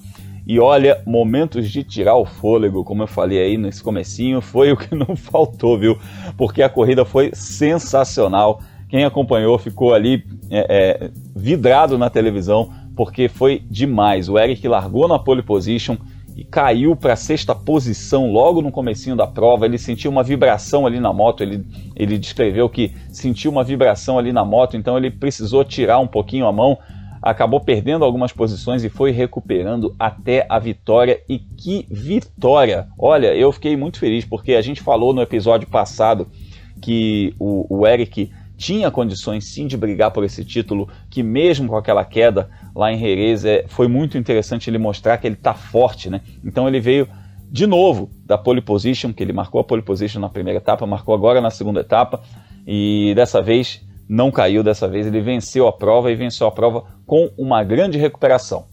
[0.50, 4.76] E olha, momentos de tirar o fôlego, como eu falei aí nesse comecinho, foi o
[4.76, 5.96] que não faltou, viu?
[6.36, 8.60] Porque a corrida foi sensacional.
[8.88, 14.28] Quem acompanhou ficou ali é, é, vidrado na televisão, porque foi demais.
[14.28, 15.96] O Eric largou na pole position,
[16.36, 19.66] e caiu para a sexta posição logo no comecinho da prova.
[19.66, 24.32] Ele sentiu uma vibração ali na moto, ele, ele descreveu que sentiu uma vibração ali
[24.32, 26.78] na moto, então ele precisou tirar um pouquinho a mão,
[27.22, 31.20] acabou perdendo algumas posições e foi recuperando até a vitória.
[31.28, 32.88] E que vitória!
[32.98, 36.28] Olha, eu fiquei muito feliz porque a gente falou no episódio passado
[36.80, 41.76] que o, o Eric tinha condições sim de brigar por esse título, que mesmo com
[41.76, 46.10] aquela queda lá em Jerez, é, foi muito interessante ele mostrar que ele está forte,
[46.10, 46.20] né?
[46.44, 47.08] Então ele veio
[47.50, 51.14] de novo da pole position, que ele marcou a pole position na primeira etapa, marcou
[51.14, 52.22] agora na segunda etapa,
[52.66, 53.80] e dessa vez
[54.10, 57.96] não caiu, dessa vez ele venceu a prova e venceu a prova com uma grande
[57.96, 58.66] recuperação.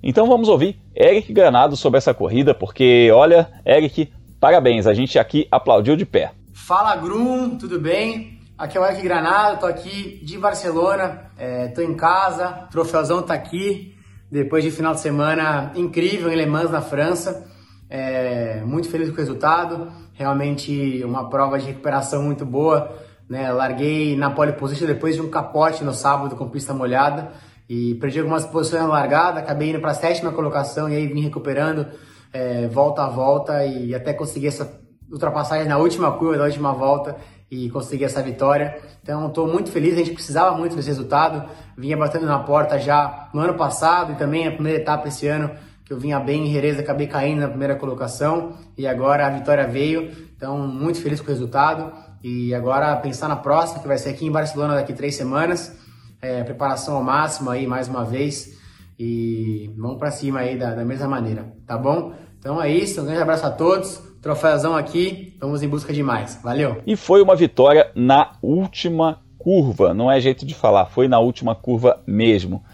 [0.00, 5.48] Então vamos ouvir Eric Granado sobre essa corrida, porque olha, Eric, parabéns, a gente aqui
[5.50, 6.30] aplaudiu de pé.
[6.52, 8.38] Fala Grum, tudo bem?
[8.56, 13.22] Aqui é o Eric Granado, tô aqui de Barcelona, é, tô em casa, o troféuzão
[13.22, 13.96] tá aqui,
[14.30, 17.44] depois de final de semana incrível em Le Mans, na França.
[17.90, 23.02] É, muito feliz com o resultado, realmente uma prova de recuperação muito boa.
[23.28, 23.50] Né?
[23.52, 27.32] Larguei na pole position depois de um capote no sábado com pista molhada
[27.68, 31.22] e perdi algumas posições na largada, acabei indo para a sétima colocação e aí vim
[31.22, 31.86] recuperando
[32.32, 37.16] é, volta a volta e até consegui essa ultrapassagem na última curva da última volta
[37.50, 38.76] e conseguir essa vitória.
[39.02, 41.48] Então estou muito feliz, a gente precisava muito desse resultado.
[41.76, 45.50] Vinha batendo na porta já no ano passado e também a primeira etapa esse ano,
[45.84, 49.66] que eu vinha bem em Jerez, acabei caindo na primeira colocação e agora a vitória
[49.66, 50.10] veio.
[50.36, 51.92] Então muito feliz com o resultado
[52.24, 55.76] e agora pensar na próxima, que vai ser aqui em Barcelona daqui três semanas.
[56.22, 58.58] É, preparação ao máximo aí mais uma vez
[58.98, 62.14] e vamos para cima aí da, da mesma maneira, tá bom?
[62.38, 64.00] Então é isso, um grande abraço a todos.
[64.22, 66.40] Troféuzão aqui, vamos em busca de mais.
[66.42, 66.80] Valeu!
[66.86, 71.54] E foi uma vitória na última curva, não é jeito de falar, foi na última
[71.54, 72.64] curva mesmo.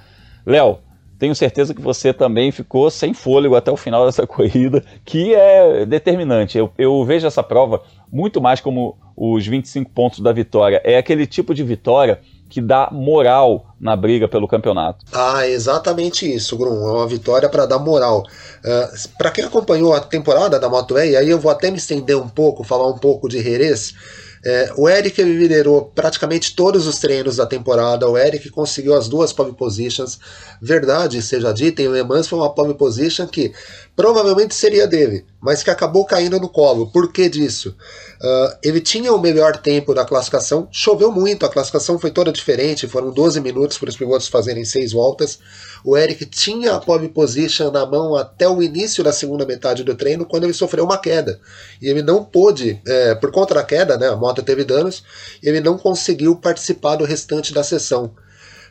[0.46, 0.78] Léo,
[1.20, 5.84] tenho certeza que você também ficou sem fôlego até o final dessa corrida, que é
[5.84, 6.56] determinante.
[6.56, 10.80] Eu, eu, vejo essa prova muito mais como os 25 pontos da vitória.
[10.82, 15.04] É aquele tipo de vitória que dá moral na briga pelo campeonato.
[15.12, 16.88] Ah, exatamente isso, Grum.
[16.88, 18.22] É uma vitória para dar moral.
[18.64, 21.76] Uh, ah, para quem acompanhou a temporada da Moto E, aí eu vou até me
[21.76, 23.94] estender um pouco, falar um pouco de Jerez.
[24.42, 28.08] É, o Eric liderou praticamente todos os treinos da temporada.
[28.08, 30.18] O Eric conseguiu as duas pole positions.
[30.62, 33.52] Verdade seja dita, em Le Mans foi uma pole position que
[33.94, 36.90] provavelmente seria dele, mas que acabou caindo no colo.
[36.90, 37.76] Por que disso?
[38.22, 42.86] Uh, ele tinha o melhor tempo da classificação, choveu muito, a classificação foi toda diferente,
[42.86, 45.38] foram 12 minutos para os pilotos fazerem seis voltas.
[45.82, 49.94] O Eric tinha a pole position na mão até o início da segunda metade do
[49.94, 51.40] treino, quando ele sofreu uma queda.
[51.80, 55.02] E ele não pôde, é, por conta da queda, né, a moto teve danos,
[55.42, 58.14] ele não conseguiu participar do restante da sessão.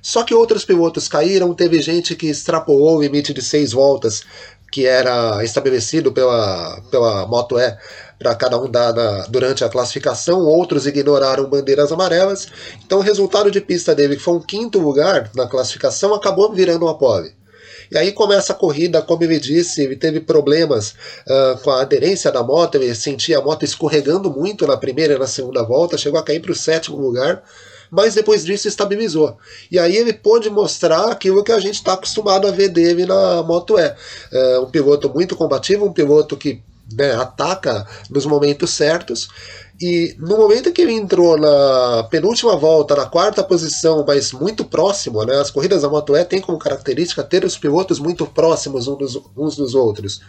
[0.01, 4.23] Só que outros pilotos caíram, teve gente que extrapolou o limite de seis voltas,
[4.71, 7.77] que era estabelecido pela, pela Moto E
[8.17, 12.47] para cada um dar na, durante a classificação, outros ignoraram bandeiras amarelas.
[12.85, 16.85] Então o resultado de pista dele, que foi um quinto lugar na classificação, acabou virando
[16.85, 17.33] uma pole.
[17.91, 20.93] E aí começa a corrida, como ele disse, ele teve problemas
[21.25, 25.17] uh, com a aderência da moto, ele sentia a moto escorregando muito na primeira e
[25.17, 27.41] na segunda volta, chegou a cair para o sétimo lugar
[27.89, 29.37] mas depois disso estabilizou.
[29.71, 33.43] E aí ele pôde mostrar aquilo que a gente está acostumado a ver dele na
[33.43, 33.95] Moto E.
[34.31, 36.61] É um piloto muito combativo, um piloto que
[36.93, 39.27] né, ataca nos momentos certos.
[39.81, 45.23] E no momento que ele entrou na penúltima volta, na quarta posição, mas muito próximo,
[45.23, 48.97] né, as corridas da Moto E têm como característica ter os pilotos muito próximos uns
[48.97, 50.21] dos, uns dos outros.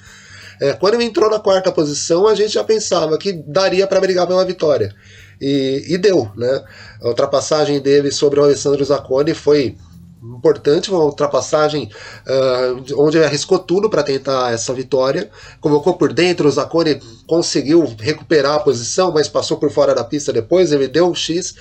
[0.61, 4.27] É, quando ele entrou na quarta posição, a gente já pensava que daria para brigar
[4.27, 4.95] pela vitória.
[5.41, 6.63] E, e deu, né?
[7.03, 9.77] A ultrapassagem dele sobre o Alessandro Zacconi foi
[10.23, 11.91] importante, uma ultrapassagem
[12.27, 15.31] uh, onde ele arriscou tudo para tentar essa vitória.
[15.61, 20.31] Colocou por dentro, o Zacconi conseguiu recuperar a posição, mas passou por fora da pista
[20.31, 20.73] depois.
[20.73, 21.55] Ele deu um X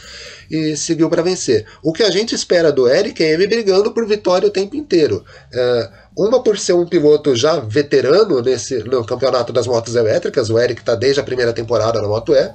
[0.51, 1.65] e seguiu para vencer.
[1.81, 5.23] O que a gente espera do Eric é ele brigando por vitória o tempo inteiro.
[5.53, 10.59] Uh, Uma por ser um piloto já veterano nesse, no campeonato das motos elétricas, o
[10.59, 12.51] Eric está desde a primeira temporada na Moto E,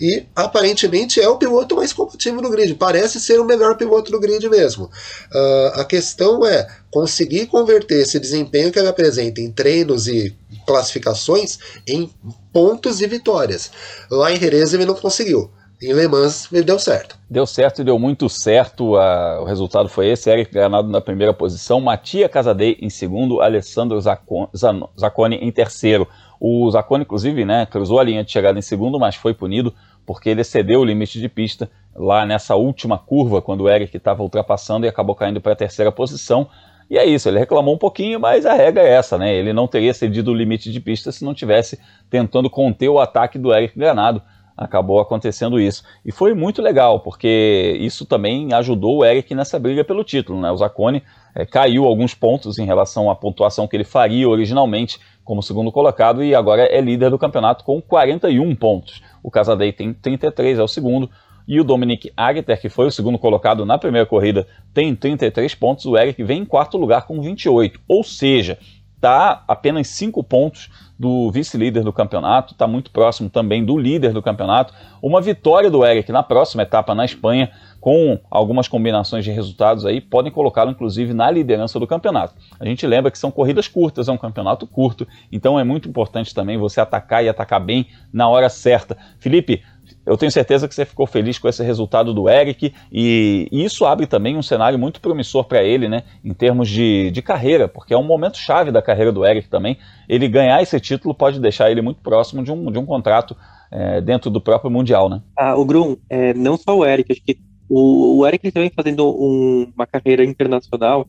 [0.00, 2.74] e aparentemente é o piloto mais competitivo do grid.
[2.74, 4.84] Parece ser o melhor piloto do grid mesmo.
[4.84, 11.58] Uh, a questão é conseguir converter esse desempenho que ele apresenta em treinos e classificações
[11.86, 12.10] em
[12.52, 13.70] pontos e vitórias.
[14.10, 15.50] Lá em Jerez ele não conseguiu.
[15.80, 17.18] Em Le Mans ele deu certo.
[17.28, 18.94] Deu certo e deu muito certo.
[18.94, 25.36] o resultado foi esse: Eric Granado na primeira posição, Matia Casadei em segundo, Alessandro Zacconi
[25.36, 26.08] em terceiro.
[26.40, 29.74] O Zacone, inclusive, né, cruzou a linha de chegada em segundo, mas foi punido
[30.06, 34.22] porque ele excedeu o limite de pista lá nessa última curva, quando o Eric estava
[34.22, 36.48] ultrapassando e acabou caindo para a terceira posição.
[36.88, 39.34] E é isso, ele reclamou um pouquinho, mas a regra é essa, né?
[39.34, 43.38] Ele não teria cedido o limite de pista se não tivesse tentando conter o ataque
[43.38, 44.22] do Eric Granado.
[44.56, 45.82] Acabou acontecendo isso.
[46.04, 50.50] E foi muito legal, porque isso também ajudou o Eric nessa briga pelo título, né?
[50.50, 51.02] O Zacone
[51.36, 56.24] é, caiu alguns pontos em relação à pontuação que ele faria originalmente como segundo colocado
[56.24, 59.02] e agora é líder do campeonato com 41 pontos.
[59.22, 61.10] O Casadei tem 33, é o segundo.
[61.46, 65.84] E o Dominic Aguiter, que foi o segundo colocado na primeira corrida, tem 33 pontos.
[65.84, 67.80] O Eric vem em quarto lugar com 28.
[67.86, 68.58] Ou seja,
[68.96, 74.22] está apenas 5 pontos do vice-líder do campeonato, está muito próximo também do líder do
[74.22, 74.72] campeonato.
[75.02, 77.50] Uma vitória do Eric na próxima etapa na Espanha,
[77.86, 82.34] com algumas combinações de resultados aí, podem colocá-lo inclusive na liderança do campeonato.
[82.58, 86.34] A gente lembra que são corridas curtas, é um campeonato curto, então é muito importante
[86.34, 88.96] também você atacar e atacar bem na hora certa.
[89.20, 89.62] Felipe,
[90.04, 94.08] eu tenho certeza que você ficou feliz com esse resultado do Eric e, isso abre
[94.08, 97.96] também um cenário muito promissor para ele, né, em termos de, de carreira, porque é
[97.96, 99.78] um momento chave da carreira do Eric também.
[100.08, 103.36] Ele ganhar esse título pode deixar ele muito próximo de um, de um contrato
[103.70, 105.22] é, dentro do próprio Mundial, né?
[105.36, 109.08] Ah, o Grum, é, não só o Eric, acho que o, o Eric também fazendo
[109.08, 111.08] um, uma carreira internacional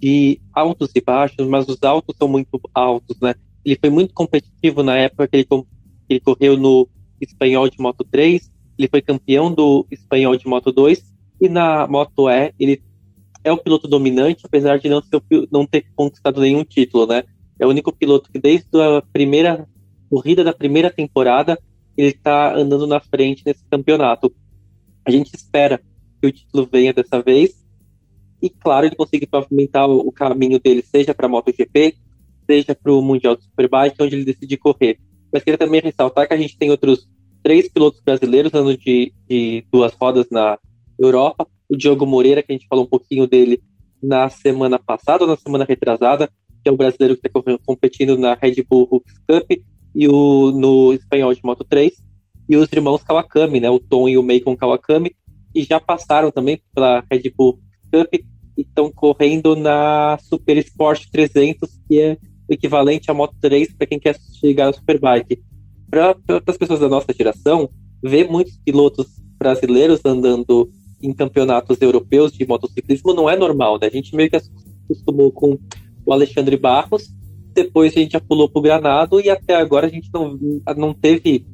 [0.00, 3.34] de altos e baixos, mas os altos são muito altos, né?
[3.64, 5.46] Ele foi muito competitivo na época que ele,
[6.08, 6.88] ele correu no
[7.20, 11.02] espanhol de Moto 3, ele foi campeão do espanhol de Moto 2,
[11.40, 12.82] e na Moto E ele
[13.42, 17.24] é o piloto dominante, apesar de não, ser, não ter conquistado nenhum título, né?
[17.58, 19.66] É o único piloto que desde a primeira
[20.08, 21.58] corrida da primeira temporada
[21.96, 24.32] ele está andando na frente nesse campeonato.
[25.08, 25.80] A gente espera
[26.20, 27.64] que o título venha dessa vez
[28.42, 31.96] e, claro, ele consiga pavimentar o, caminho dele, seja para a MotoGP,
[32.46, 34.98] seja para o Mundial de Superbike, onde ele decide correr.
[35.32, 37.08] Mas queria também ressaltar que a gente tem outros
[37.42, 40.58] três pilotos brasileiros andando de, de duas rodas na
[40.98, 41.48] Europa.
[41.70, 43.62] O Diogo Moreira, que a gente falou um pouquinho dele
[44.02, 46.28] na semana passada ou na semana retrasada,
[46.62, 49.58] que é o brasileiro que está competindo na Red Bull Hooks Cup
[49.94, 52.07] e o, no espanhol de Moto 3.
[52.48, 55.14] E os irmãos Kawakami, né, o Tom e o Macon Kawakami,
[55.52, 57.58] que já passaram também pela Red Bull
[57.92, 63.74] Cup e estão correndo na Super Sport 300, que é o equivalente à Moto 3
[63.74, 65.42] para quem quer chegar na Superbike.
[65.90, 67.68] Para as pessoas da nossa geração,
[68.02, 69.06] ver muitos pilotos
[69.38, 73.86] brasileiros andando em campeonatos europeus de motociclismo não é normal, né?
[73.86, 75.58] A gente meio que acostumou com
[76.04, 77.14] o Alexandre Barros,
[77.54, 80.38] depois a gente já pulou o Granado e até agora a gente não,
[80.76, 81.46] não teve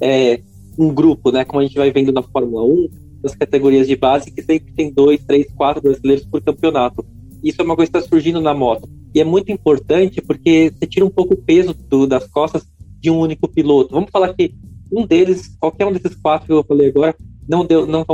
[0.00, 0.40] é,
[0.78, 1.44] um grupo, né?
[1.44, 2.88] Como a gente vai vendo na Fórmula 1,
[3.22, 7.04] nas categorias de base, que sempre tem dois, três, quatro brasileiros por campeonato.
[7.42, 8.88] Isso é uma coisa que está surgindo na moto.
[9.14, 12.66] E é muito importante porque você tira um pouco o peso do, das costas
[13.00, 13.94] de um único piloto.
[13.94, 14.54] Vamos falar que
[14.92, 17.14] um deles, qualquer um desses quatro que eu falei agora,
[17.48, 18.04] não deu, não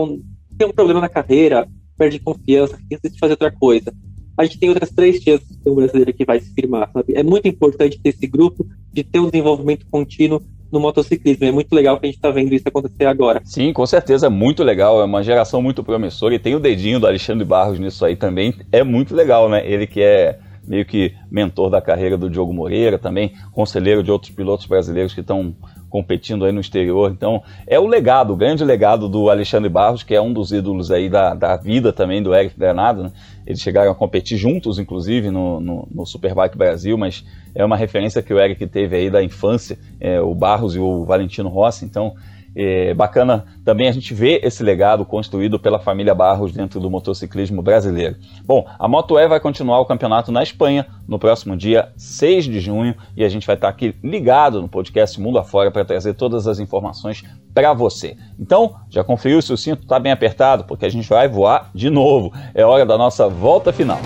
[0.56, 1.68] ter um problema na carreira,
[1.98, 3.92] perde confiança, decide fazer outra coisa.
[4.36, 7.14] A gente tem outras três chances de ter um brasileiro que vai se firmar, sabe?
[7.14, 11.46] É muito importante ter esse grupo, de ter um desenvolvimento contínuo no motociclismo.
[11.46, 13.40] É muito legal que a gente está vendo isso acontecer agora.
[13.44, 15.00] Sim, com certeza, é muito legal.
[15.00, 18.54] É uma geração muito promissora e tem o dedinho do Alexandre Barros nisso aí também.
[18.72, 19.66] É muito legal, né?
[19.66, 24.32] Ele que é meio que mentor da carreira do Diogo Moreira, também conselheiro de outros
[24.32, 25.54] pilotos brasileiros que estão
[25.88, 27.10] competindo aí no exterior.
[27.10, 30.90] Então, é o legado, o grande legado do Alexandre Barros, que é um dos ídolos
[30.90, 33.04] aí da, da vida também do Eric Granado.
[33.04, 33.12] Né?
[33.46, 38.22] Eles chegaram a competir juntos, inclusive, no, no, no, Superbike Brasil, mas é uma referência
[38.22, 41.84] que o Eric teve aí da infância, é, o Barros e o Valentino Rossi.
[41.84, 42.14] Então,
[42.58, 47.60] é bacana também a gente ver esse legado construído pela família Barros dentro do motociclismo
[47.60, 48.16] brasileiro.
[48.44, 52.58] Bom, a Moto E vai continuar o campeonato na Espanha no próximo dia 6 de
[52.58, 56.46] junho e a gente vai estar aqui ligado no podcast Mundo Afora para trazer todas
[56.46, 58.16] as informações para você.
[58.40, 60.64] Então, já conferiu se o cinto está bem apertado?
[60.64, 62.32] Porque a gente vai voar de novo.
[62.54, 64.00] É hora da nossa volta final.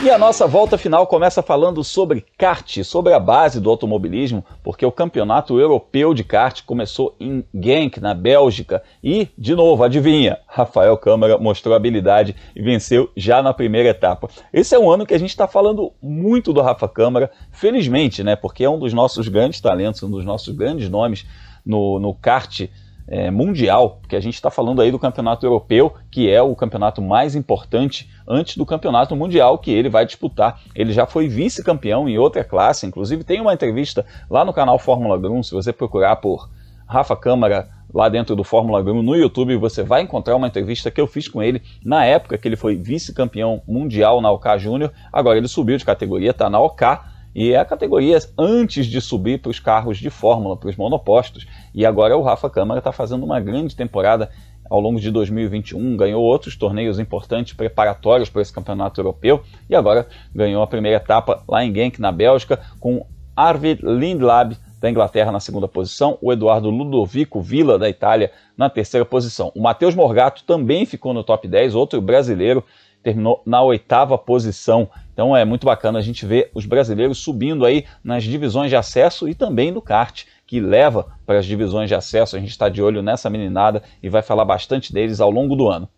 [0.00, 4.86] E a nossa volta final começa falando sobre kart, sobre a base do automobilismo, porque
[4.86, 8.80] o campeonato europeu de kart começou em Genk, na Bélgica.
[9.02, 10.38] E, de novo, adivinha?
[10.46, 14.28] Rafael Câmara mostrou habilidade e venceu já na primeira etapa.
[14.52, 18.36] Esse é um ano que a gente está falando muito do Rafa Câmara, felizmente, né?
[18.36, 21.26] Porque é um dos nossos grandes talentos, um dos nossos grandes nomes
[21.66, 22.68] no, no kart
[23.08, 27.00] é, mundial, porque a gente está falando aí do campeonato europeu, que é o campeonato
[27.00, 30.60] mais importante antes do campeonato mundial que ele vai disputar.
[30.74, 35.16] Ele já foi vice-campeão em outra classe, inclusive tem uma entrevista lá no canal Fórmula
[35.16, 36.50] Grum, se você procurar por
[36.86, 41.00] Rafa Câmara lá dentro do Fórmula Grum no YouTube, você vai encontrar uma entrevista que
[41.00, 44.92] eu fiz com ele na época que ele foi vice-campeão mundial na OK Júnior.
[45.10, 46.86] Agora ele subiu de categoria, está na OK
[47.34, 51.46] e é a categoria antes de subir para os carros de Fórmula, para os monopostos.
[51.74, 54.30] E agora o Rafa Câmara está fazendo uma grande temporada
[54.68, 60.06] ao longo de 2021, ganhou outros torneios importantes preparatórios para esse campeonato europeu e agora
[60.34, 65.40] ganhou a primeira etapa lá em Genk, na Bélgica, com Arvid Lindlab da Inglaterra na
[65.40, 69.50] segunda posição, o Eduardo Ludovico Villa da Itália na terceira posição.
[69.54, 72.64] O Matheus Morgato também ficou no top 10, outro brasileiro
[73.02, 74.88] terminou na oitava posição.
[75.12, 79.28] Então é muito bacana a gente ver os brasileiros subindo aí nas divisões de acesso
[79.28, 82.36] e também no kart, que leva para as divisões de acesso.
[82.36, 85.68] A gente está de olho nessa meninada e vai falar bastante deles ao longo do
[85.68, 85.88] ano.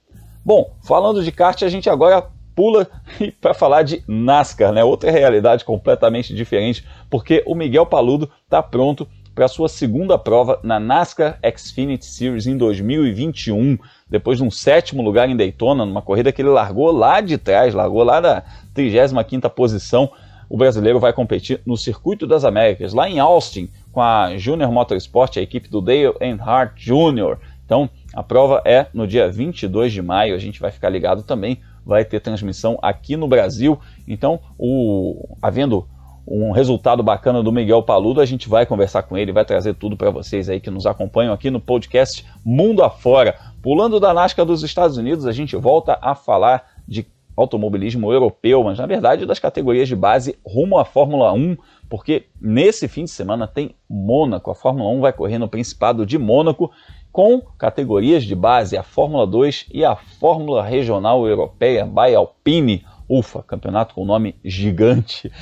[0.44, 2.86] Bom, falando de kart, a gente agora pula
[3.40, 4.84] para falar de NASCAR, né?
[4.84, 10.81] Outra realidade completamente diferente, porque o Miguel Paludo está pronto para sua segunda prova na
[10.81, 13.78] NASCAR Xfinity Series em 2021
[14.09, 17.72] depois de um sétimo lugar em Daytona, numa corrida que ele largou lá de trás,
[17.72, 18.43] largou lá da
[18.74, 20.11] 35ª posição,
[20.49, 25.37] o brasileiro vai competir no Circuito das Américas, lá em Austin, com a Junior Motorsport,
[25.37, 27.39] a equipe do Dale Earnhardt Jr.
[27.64, 31.61] Então, a prova é no dia 22 de maio, a gente vai ficar ligado também,
[31.87, 33.78] vai ter transmissão aqui no Brasil.
[34.09, 35.87] Então, o, havendo
[36.26, 39.96] um resultado bacana do Miguel Paludo, a gente vai conversar com ele, vai trazer tudo
[39.96, 43.36] para vocês aí que nos acompanham aqui no podcast Mundo Afora.
[43.62, 47.06] Pulando da NASCAR dos Estados Unidos, a gente volta a falar de
[47.36, 51.56] automobilismo europeu, mas na verdade das categorias de base rumo à Fórmula 1,
[51.88, 54.50] porque nesse fim de semana tem Mônaco.
[54.50, 56.70] A Fórmula 1 vai correr no Principado de Mônaco
[57.12, 62.84] com categorias de base a Fórmula 2 e a Fórmula Regional Europeia by Alpine.
[63.11, 65.32] Ufa, campeonato com nome gigante.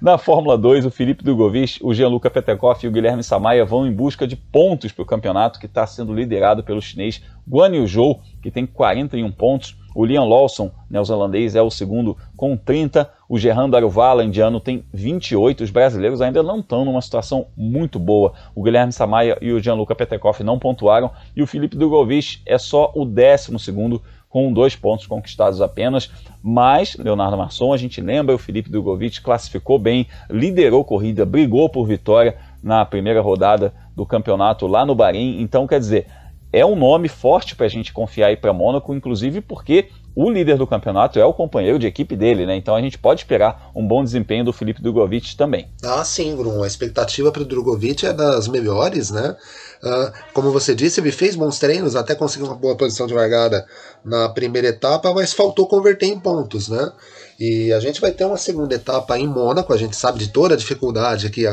[0.00, 3.92] Na Fórmula 2, o Felipe Drogovic, o Gianluca Petekoff e o Guilherme Samaia vão em
[3.92, 8.22] busca de pontos para o campeonato que está sendo liderado pelo chinês Guan Yu Zhou,
[8.40, 9.76] que tem 41 pontos.
[9.94, 13.10] O Liam Lawson, neozelandês, é o segundo com 30.
[13.28, 15.64] O Gerrando Aruvala, indiano, tem 28.
[15.64, 18.32] Os brasileiros ainda não estão numa situação muito boa.
[18.54, 21.10] O Guilherme Samaia e o Gianluca Petekoff não pontuaram.
[21.34, 26.10] E o Felipe Drogovic é só o décimo segundo com dois pontos conquistados apenas.
[26.42, 31.86] Mas, Leonardo Marçom, a gente lembra, o Felipe Drogovic classificou bem, liderou corrida, brigou por
[31.86, 35.40] vitória na primeira rodada do campeonato lá no Bahrein.
[35.40, 36.06] Então, quer dizer,
[36.52, 40.56] é um nome forte para a gente confiar aí para Mônaco, inclusive porque o líder
[40.56, 42.56] do campeonato é o companheiro de equipe dele, né?
[42.56, 45.68] Então a gente pode esperar um bom desempenho do Felipe Drogovic também.
[45.84, 46.62] Ah, sim, Bruno.
[46.62, 49.36] A expectativa para o Drogovic é das melhores, né?
[49.82, 53.66] Uh, como você disse, ele fez bons treinos, até conseguiu uma boa posição de largada
[54.04, 56.92] na primeira etapa, mas faltou converter em pontos, né?
[57.38, 60.54] E a gente vai ter uma segunda etapa em Mônaco, a gente sabe de toda
[60.54, 61.44] a dificuldade que,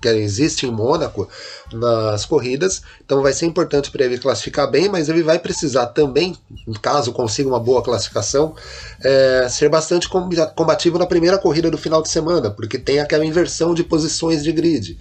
[0.00, 1.28] que existe em Mônaco
[1.72, 6.36] nas corridas, então vai ser importante para ele classificar bem, mas ele vai precisar também,
[6.80, 8.54] caso consiga uma boa classificação,
[9.02, 13.74] é, ser bastante combativo na primeira corrida do final de semana, porque tem aquela inversão
[13.74, 14.96] de posições de grid.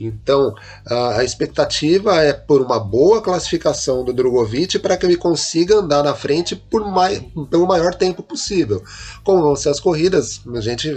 [0.00, 0.54] Então,
[0.86, 6.14] a, expectativa é por uma boa classificação do Drogovic para que ele consiga andar na
[6.14, 8.82] frente por mais, pelo maior tempo possível.
[9.22, 10.90] Como vão ser as corridas, a gente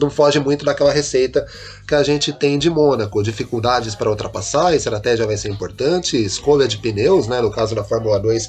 [0.00, 1.44] não foge muito daquela receita
[1.86, 3.22] que a gente tem de Mônaco.
[3.22, 7.40] Dificuldades para ultrapassar, estratégia vai ser importante, escolha de pneus, né?
[7.40, 8.48] no caso da Fórmula 2,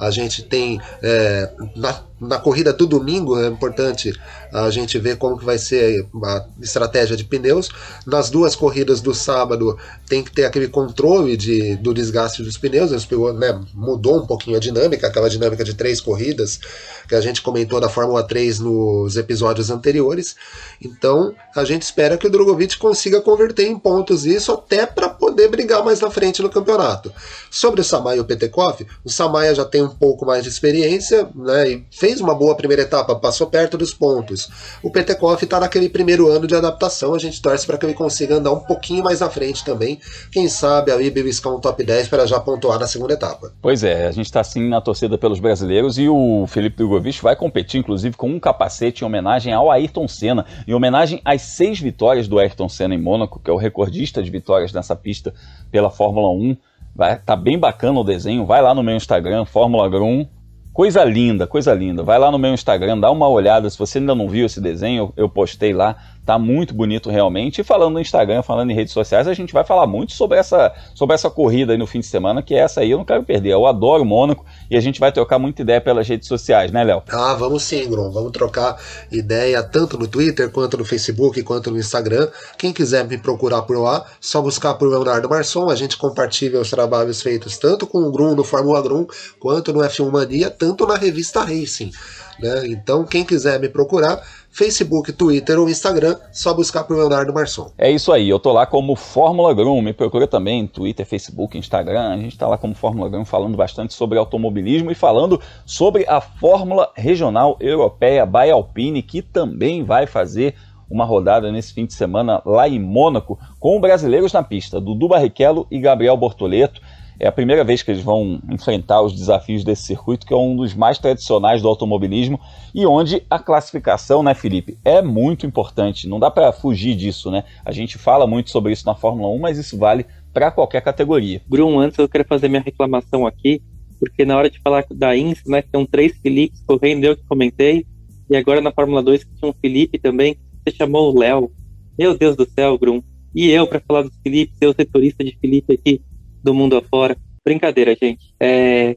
[0.00, 4.12] a gente tem é, na, na corrida do domingo, é importante
[4.52, 7.68] a gente ver como que vai ser a estratégia de pneus.
[8.06, 9.76] Nas duas corridas do sábado
[10.08, 14.60] tem que ter aquele controle de, do desgaste dos pneus, né, mudou um pouquinho a
[14.60, 16.60] dinâmica, aquela dinâmica de três corridas
[17.08, 20.36] que a gente comentou da Fórmula 3 nos episódios anteriores.
[20.80, 25.48] Então a gente espera que o Drogovic consiga converter em pontos isso até para poder
[25.48, 27.12] brigar mais na frente no campeonato.
[27.50, 31.28] Sobre o Samaya e o Petekov, o Samaya já tem um pouco mais de experiência,
[31.34, 34.50] né, e fez uma boa primeira etapa, passou perto dos pontos.
[34.82, 38.34] O Petekoff está naquele primeiro ano de adaptação, a gente torce para que ele consiga
[38.34, 39.98] andar um pouquinho mais à frente também.
[40.30, 43.54] Quem sabe aí beliscar um top 10 para já pontuar na segunda etapa.
[43.62, 47.34] Pois é, a gente está sim na torcida pelos brasileiros e o Felipe Drogovic vai
[47.34, 52.28] competir, inclusive, com um capacete em homenagem ao Ayrton Senna, em homenagem às seis vitórias
[52.28, 55.32] do Ayrton Senna em Mônaco, que é o recordista de vitórias nessa pista
[55.70, 56.54] pela Fórmula 1.
[56.94, 58.44] Vai, tá bem bacana o desenho.
[58.44, 60.28] Vai lá no meu Instagram, Fórmula Grum.
[60.74, 62.02] Coisa linda, coisa linda.
[62.02, 63.70] Vai lá no meu Instagram, dá uma olhada.
[63.70, 65.94] Se você ainda não viu esse desenho, eu postei lá.
[66.24, 67.60] Tá muito bonito realmente.
[67.60, 70.72] E falando no Instagram, falando em redes sociais, a gente vai falar muito sobre essa,
[70.94, 73.50] sobre essa corrida aí no fim de semana, que essa aí eu não quero perder.
[73.50, 77.02] Eu adoro Mônaco e a gente vai trocar muita ideia pelas redes sociais, né, Léo?
[77.10, 78.10] Ah, vamos sim, Grum.
[78.10, 78.80] Vamos trocar
[79.12, 82.28] ideia tanto no Twitter, quanto no Facebook, quanto no Instagram.
[82.56, 85.68] Quem quiser me procurar por lá, só buscar por Leonardo Marçom.
[85.68, 89.06] A gente compartilha os trabalhos feitos tanto com o Grum no Fórmula Grum,
[89.38, 91.90] quanto no F1 Mania, tanto na revista Racing.
[92.38, 92.66] Né?
[92.68, 94.20] Então, quem quiser me procurar,
[94.54, 97.72] Facebook, Twitter ou Instagram, só buscar por Leonardo Marçom.
[97.76, 102.10] É isso aí, eu tô lá como Fórmula Grum, me procura também Twitter, Facebook, Instagram,
[102.10, 106.20] a gente tá lá como Fórmula Grum falando bastante sobre automobilismo e falando sobre a
[106.20, 110.54] Fórmula Regional Europeia by Alpine, que também vai fazer
[110.88, 115.66] uma rodada nesse fim de semana lá em Mônaco, com brasileiros na pista, Dudu Barrichello
[115.68, 116.80] e Gabriel Bortoleto.
[117.18, 120.56] É a primeira vez que eles vão enfrentar os desafios desse circuito, que é um
[120.56, 122.40] dos mais tradicionais do automobilismo
[122.74, 126.08] e onde a classificação, né, Felipe, é muito importante.
[126.08, 127.44] Não dá para fugir disso, né?
[127.64, 131.40] A gente fala muito sobre isso na Fórmula 1, mas isso vale para qualquer categoria.
[131.48, 133.62] Grum, antes eu quero fazer minha reclamação aqui,
[134.00, 137.22] porque na hora de falar da INS, né, que tem três Filipes correndo, eu que
[137.28, 137.86] comentei,
[138.28, 140.36] e agora na Fórmula 2 que tinha um Felipe também,
[140.66, 141.52] você chamou o Léo.
[141.96, 143.00] Meu Deus do céu, Grum.
[143.32, 146.00] E eu para falar dos Felipe, ser o setorista de Felipe aqui
[146.44, 147.16] do mundo afora.
[147.44, 148.34] Brincadeira, gente.
[148.38, 148.96] É,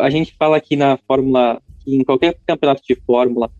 [0.00, 3.50] a gente fala aqui na Fórmula, em qualquer campeonato de Fórmula,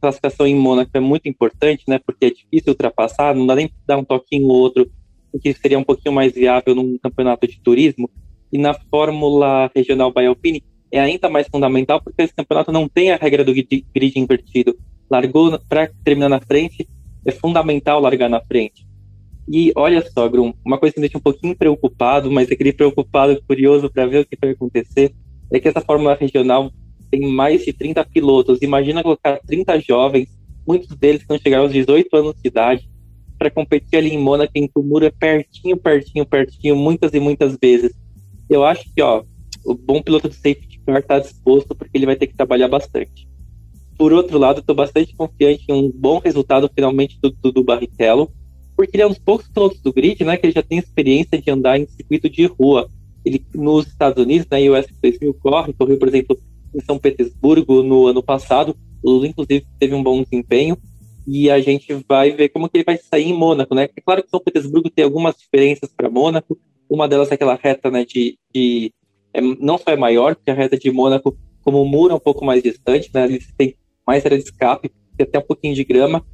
[0.00, 1.98] classificação em Mônaco é muito importante, né?
[1.98, 4.90] Porque é difícil ultrapassar, não dá nem dar um toquinho ou outro,
[5.32, 8.08] o que seria um pouquinho mais viável num campeonato de turismo.
[8.52, 13.10] E na Fórmula Regional by Alpine é ainda mais fundamental porque esse campeonato não tem
[13.10, 13.84] a regra do grid,
[14.16, 14.76] invertido.
[15.10, 16.88] Largou para terminar na frente,
[17.24, 18.85] é fundamental largar na frente.
[19.48, 23.40] E olha só, Grum, uma coisa que me deixa um pouquinho preocupado, mas aquele preocupado
[23.46, 25.14] curioso para ver o que vai acontecer,
[25.50, 26.72] é que essa Fórmula Regional
[27.10, 28.60] tem mais de 30 pilotos.
[28.60, 30.28] Imagina colocar 30 jovens,
[30.66, 32.88] muitos deles que vão chegar aos 18 anos de idade,
[33.38, 37.92] para competir ali em Mônaco, em muro é pertinho, pertinho, pertinho, muitas e muitas vezes.
[38.48, 39.22] Eu acho que, ó,
[39.64, 43.28] o bom piloto de safety car está disposto porque ele vai ter que trabalhar bastante.
[43.98, 48.30] Por outro lado, estou bastante confiante em um bom resultado finalmente do, do, do Barrichello,
[48.76, 51.40] porque ele é um dos poucos pilotos do grid, né, que ele já tem experiência
[51.40, 52.88] de andar em circuito de rua.
[53.24, 56.38] Ele nos Estados Unidos, na US 2000 corre, correu, por exemplo,
[56.74, 58.76] em São Petersburgo no ano passado.
[59.02, 60.76] O Lula, inclusive, teve um bom desempenho.
[61.26, 63.88] E a gente vai ver como que ele vai sair em Mônaco, né?
[63.96, 66.56] É claro que São Petersburgo tem algumas diferenças para Mônaco.
[66.88, 68.92] Uma delas é aquela reta, né, de, de
[69.34, 72.20] é, não só é maior, porque a reta de Mônaco, como o muro é um
[72.20, 73.24] pouco mais distante, né?
[73.24, 73.74] Eles têm
[74.06, 76.24] mais área de escape, tem até um pouquinho de grama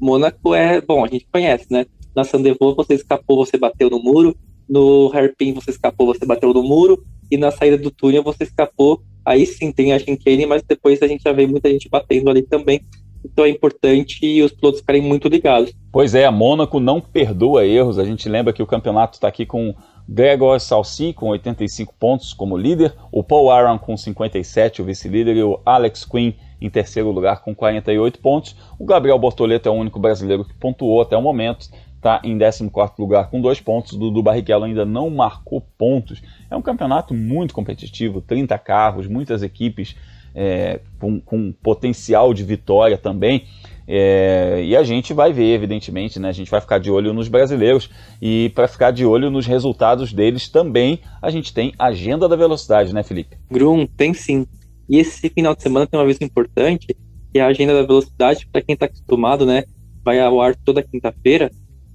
[0.00, 1.86] Mônaco é, bom, a gente conhece, né?
[2.14, 4.36] Na Sandevaux você escapou, você bateu no muro,
[4.68, 9.02] no Hairpin você escapou, você bateu no muro, e na saída do túnel você escapou,
[9.24, 12.42] aí sim tem a chicane, mas depois a gente já vê muita gente batendo ali
[12.42, 12.80] também,
[13.24, 15.72] então é importante os pilotos ficarem muito ligados.
[15.92, 19.44] Pois é, a Mônaco não perdoa erros, a gente lembra que o campeonato está aqui
[19.44, 19.74] com
[20.08, 25.42] Gregor Salsi com 85 pontos como líder, o Paul Aron com 57, o vice-líder, e
[25.42, 28.56] o Alex Quinn em terceiro lugar com 48 pontos.
[28.78, 32.92] O Gabriel Bortoleto é o único brasileiro que pontuou até o momento, está em 14
[32.98, 33.92] lugar com dois pontos.
[33.92, 36.22] O Dudu Barrichello ainda não marcou pontos.
[36.50, 39.96] É um campeonato muito competitivo, 30 carros, muitas equipes
[40.34, 43.44] é, com, com potencial de vitória também.
[43.90, 46.28] É, e a gente vai ver, evidentemente, né?
[46.28, 47.88] A gente vai ficar de olho nos brasileiros
[48.20, 52.92] e para ficar de olho nos resultados deles também, a gente tem agenda da velocidade,
[52.92, 53.38] né, Felipe?
[53.50, 54.46] Grum, tem sim.
[54.88, 56.96] E esse final de semana tem uma vez importante,
[57.32, 59.64] que é a agenda da velocidade, para quem está acostumado, né?
[60.04, 61.50] Vai ao ar toda quinta-feira.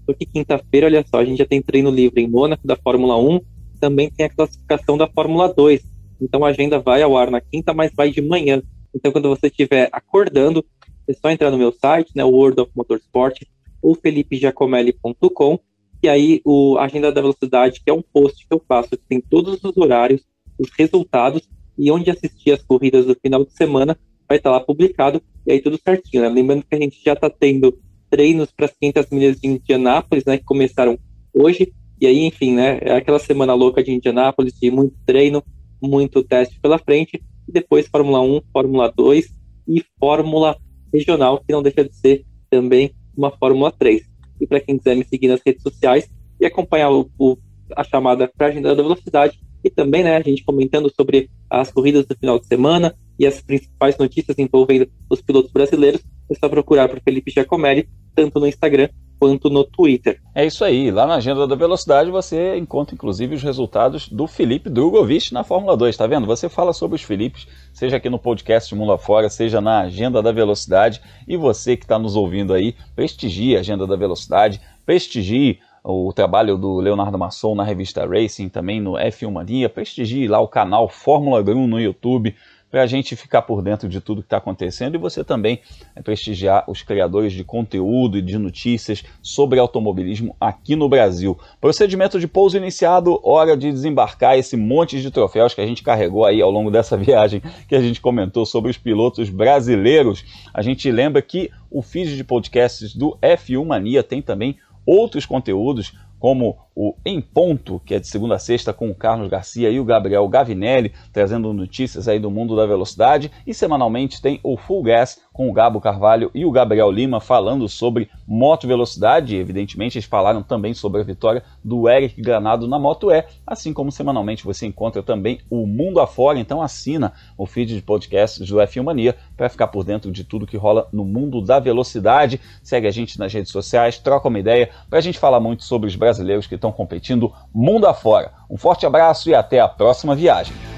[0.06, 3.40] Porque quinta-feira, olha só, a gente já tem treino livre em Mônaco da Fórmula 1,
[3.80, 5.82] também tem a classificação da Fórmula 2.
[6.22, 8.62] Então a agenda vai ao ar na quinta, mas vai de manhã.
[8.94, 10.64] Então quando você estiver acordando,
[11.08, 13.42] é só entrar no meu site, né, World of Motorsport,
[13.82, 15.60] ou felipejacomelli.com,
[16.02, 19.20] e aí o Agenda da Velocidade, que é um post que eu faço, que tem
[19.20, 20.22] todos os horários,
[20.58, 23.98] os resultados e onde assistir as corridas do final de semana,
[24.28, 26.30] vai estar lá publicado, e aí tudo certinho, né?
[26.30, 27.78] Lembrando que a gente já está tendo
[28.10, 30.98] treinos para as 500 milhas de Indianápolis, né, que começaram
[31.34, 35.44] hoje, e aí, enfim, né, é aquela semana louca de Indianápolis, de muito treino,
[35.82, 39.28] muito teste pela frente, e depois Fórmula 1, Fórmula 2
[39.68, 40.56] e Fórmula
[40.94, 44.04] Regional, que não deixa de ser também uma Fórmula 3.
[44.40, 46.08] E para quem quiser me seguir nas redes sociais
[46.40, 47.38] e acompanhar o, o,
[47.76, 51.72] a chamada para a agenda da velocidade, e também né, a gente comentando sobre as
[51.72, 56.50] corridas do final de semana e as principais notícias envolvendo os pilotos brasileiros, é só
[56.50, 58.90] procurar por Felipe Giacomelli, tanto no Instagram
[59.20, 60.20] quanto no Twitter.
[60.36, 60.92] É isso aí.
[60.92, 65.78] Lá na Agenda da Velocidade você encontra inclusive os resultados do Felipe Drogovic na Fórmula
[65.78, 66.28] 2, tá vendo?
[66.28, 70.34] Você fala sobre os Filipes, seja aqui no podcast Mundo Afora, seja na Agenda da
[70.34, 71.00] Velocidade.
[71.26, 76.58] E você que está nos ouvindo aí, prestigie a Agenda da Velocidade, prestigie o trabalho
[76.58, 81.42] do Leonardo Masson na revista Racing, também no F1 Mania, prestigie lá o canal Fórmula
[81.42, 82.34] 1 no YouTube,
[82.74, 85.60] para a gente ficar por dentro de tudo que está acontecendo e você também
[85.96, 91.38] é, prestigiar os criadores de conteúdo e de notícias sobre automobilismo aqui no Brasil.
[91.62, 96.26] Procedimento de pouso iniciado, hora de desembarcar esse monte de troféus que a gente carregou
[96.26, 100.26] aí ao longo dessa viagem que a gente comentou sobre os pilotos brasileiros.
[100.52, 105.94] A gente lembra que o feed de podcasts do F1 Mania tem também outros conteúdos
[106.20, 109.80] como o Em Ponto, que é de segunda a sexta com o Carlos Garcia e
[109.80, 114.84] o Gabriel Gavinelli, trazendo notícias aí do mundo da velocidade, e semanalmente tem o Full
[114.84, 120.06] Gas com o Gabo Carvalho e o Gabriel Lima falando sobre moto velocidade, evidentemente eles
[120.06, 124.66] falaram também sobre a vitória do Eric Granado na Moto E, assim como semanalmente você
[124.66, 129.50] encontra também o Mundo Afora, então assina o feed de podcasts do F1 Mania para
[129.50, 132.40] ficar por dentro de tudo que rola no mundo da velocidade.
[132.62, 135.88] Segue a gente nas redes sociais, troca uma ideia para a gente falar muito sobre
[135.88, 138.32] os brasileiros que estão competindo mundo afora.
[138.50, 140.73] Um forte abraço e até a próxima viagem.